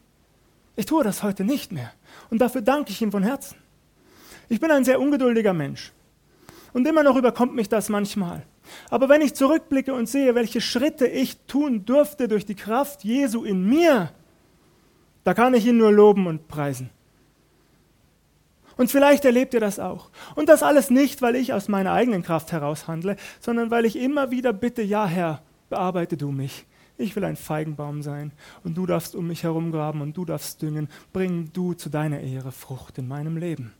Ich 0.75 0.85
tue 0.85 1.03
das 1.03 1.23
heute 1.23 1.43
nicht 1.43 1.71
mehr. 1.71 1.91
Und 2.29 2.39
dafür 2.39 2.61
danke 2.61 2.91
ich 2.91 3.01
ihm 3.01 3.11
von 3.11 3.23
Herzen. 3.23 3.57
Ich 4.49 4.59
bin 4.59 4.71
ein 4.71 4.85
sehr 4.85 4.99
ungeduldiger 4.99 5.53
Mensch. 5.53 5.91
Und 6.73 6.87
immer 6.87 7.03
noch 7.03 7.15
überkommt 7.15 7.53
mich 7.53 7.69
das 7.69 7.89
manchmal. 7.89 8.43
Aber 8.89 9.09
wenn 9.09 9.21
ich 9.21 9.33
zurückblicke 9.33 9.93
und 9.93 10.07
sehe, 10.07 10.35
welche 10.35 10.61
Schritte 10.61 11.07
ich 11.07 11.37
tun 11.47 11.85
durfte 11.85 12.27
durch 12.27 12.45
die 12.45 12.55
Kraft 12.55 13.03
Jesu 13.03 13.43
in 13.43 13.67
mir, 13.67 14.11
da 15.23 15.33
kann 15.33 15.53
ich 15.53 15.65
ihn 15.65 15.77
nur 15.77 15.91
loben 15.91 16.27
und 16.27 16.47
preisen. 16.47 16.89
Und 18.77 18.89
vielleicht 18.89 19.25
erlebt 19.25 19.53
ihr 19.53 19.59
das 19.59 19.79
auch. 19.79 20.09
Und 20.35 20.49
das 20.49 20.63
alles 20.63 20.89
nicht, 20.89 21.21
weil 21.21 21.35
ich 21.35 21.53
aus 21.53 21.67
meiner 21.67 21.91
eigenen 21.91 22.23
Kraft 22.23 22.51
heraus 22.51 22.87
handle, 22.87 23.15
sondern 23.39 23.69
weil 23.69 23.85
ich 23.85 23.95
immer 23.95 24.31
wieder 24.31 24.53
bitte, 24.53 24.81
ja 24.81 25.05
Herr, 25.05 25.41
bearbeite 25.69 26.17
du 26.17 26.31
mich. 26.31 26.65
Ich 26.97 27.15
will 27.15 27.23
ein 27.23 27.35
Feigenbaum 27.35 28.01
sein 28.01 28.31
und 28.63 28.77
du 28.77 28.85
darfst 28.85 29.15
um 29.15 29.27
mich 29.27 29.43
herumgraben 29.43 30.01
und 30.01 30.17
du 30.17 30.25
darfst 30.25 30.61
düngen. 30.61 30.87
Bring 31.13 31.51
du 31.53 31.73
zu 31.73 31.89
deiner 31.89 32.19
Ehre 32.19 32.51
Frucht 32.51 32.97
in 32.97 33.07
meinem 33.07 33.37
Leben. 33.37 33.73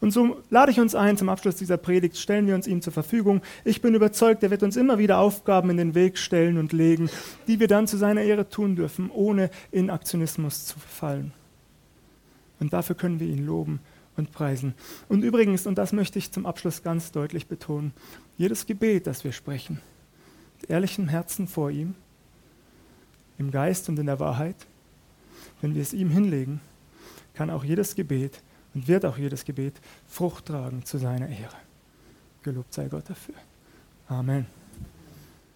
Und 0.00 0.12
so 0.12 0.40
lade 0.48 0.72
ich 0.72 0.80
uns 0.80 0.94
ein, 0.94 1.18
zum 1.18 1.28
Abschluss 1.28 1.56
dieser 1.56 1.76
Predigt 1.76 2.16
stellen 2.16 2.46
wir 2.46 2.54
uns 2.54 2.66
ihm 2.66 2.80
zur 2.80 2.92
Verfügung. 2.92 3.42
Ich 3.64 3.82
bin 3.82 3.94
überzeugt, 3.94 4.42
er 4.42 4.50
wird 4.50 4.62
uns 4.62 4.76
immer 4.76 4.98
wieder 4.98 5.18
Aufgaben 5.18 5.68
in 5.70 5.76
den 5.76 5.94
Weg 5.94 6.16
stellen 6.16 6.56
und 6.56 6.72
legen, 6.72 7.10
die 7.46 7.60
wir 7.60 7.68
dann 7.68 7.86
zu 7.86 7.98
seiner 7.98 8.22
Ehre 8.22 8.48
tun 8.48 8.76
dürfen, 8.76 9.10
ohne 9.10 9.50
in 9.70 9.90
Aktionismus 9.90 10.64
zu 10.64 10.78
fallen. 10.78 11.32
Und 12.60 12.72
dafür 12.72 12.96
können 12.96 13.20
wir 13.20 13.26
ihn 13.26 13.44
loben 13.44 13.80
und 14.16 14.32
preisen. 14.32 14.74
Und 15.08 15.22
übrigens, 15.22 15.66
und 15.66 15.76
das 15.76 15.92
möchte 15.92 16.18
ich 16.18 16.32
zum 16.32 16.46
Abschluss 16.46 16.82
ganz 16.82 17.12
deutlich 17.12 17.46
betonen, 17.46 17.92
jedes 18.38 18.66
Gebet, 18.66 19.06
das 19.06 19.24
wir 19.24 19.32
sprechen, 19.32 19.80
mit 20.60 20.70
ehrlichem 20.70 21.08
Herzen 21.08 21.46
vor 21.46 21.70
ihm, 21.70 21.94
im 23.38 23.50
Geist 23.50 23.88
und 23.88 23.98
in 23.98 24.06
der 24.06 24.20
Wahrheit, 24.20 24.56
wenn 25.60 25.74
wir 25.74 25.82
es 25.82 25.92
ihm 25.92 26.10
hinlegen, 26.10 26.60
kann 27.34 27.50
auch 27.50 27.64
jedes 27.64 27.94
Gebet 27.94 28.42
und 28.74 28.88
wird 28.88 29.04
auch 29.04 29.18
jedes 29.18 29.44
Gebet 29.44 29.80
Frucht 30.06 30.46
tragen 30.46 30.84
zu 30.84 30.98
seiner 30.98 31.28
Ehre. 31.28 31.56
Gelobt 32.42 32.72
sei 32.72 32.88
Gott 32.88 33.08
dafür. 33.08 33.34
Amen. 34.08 34.46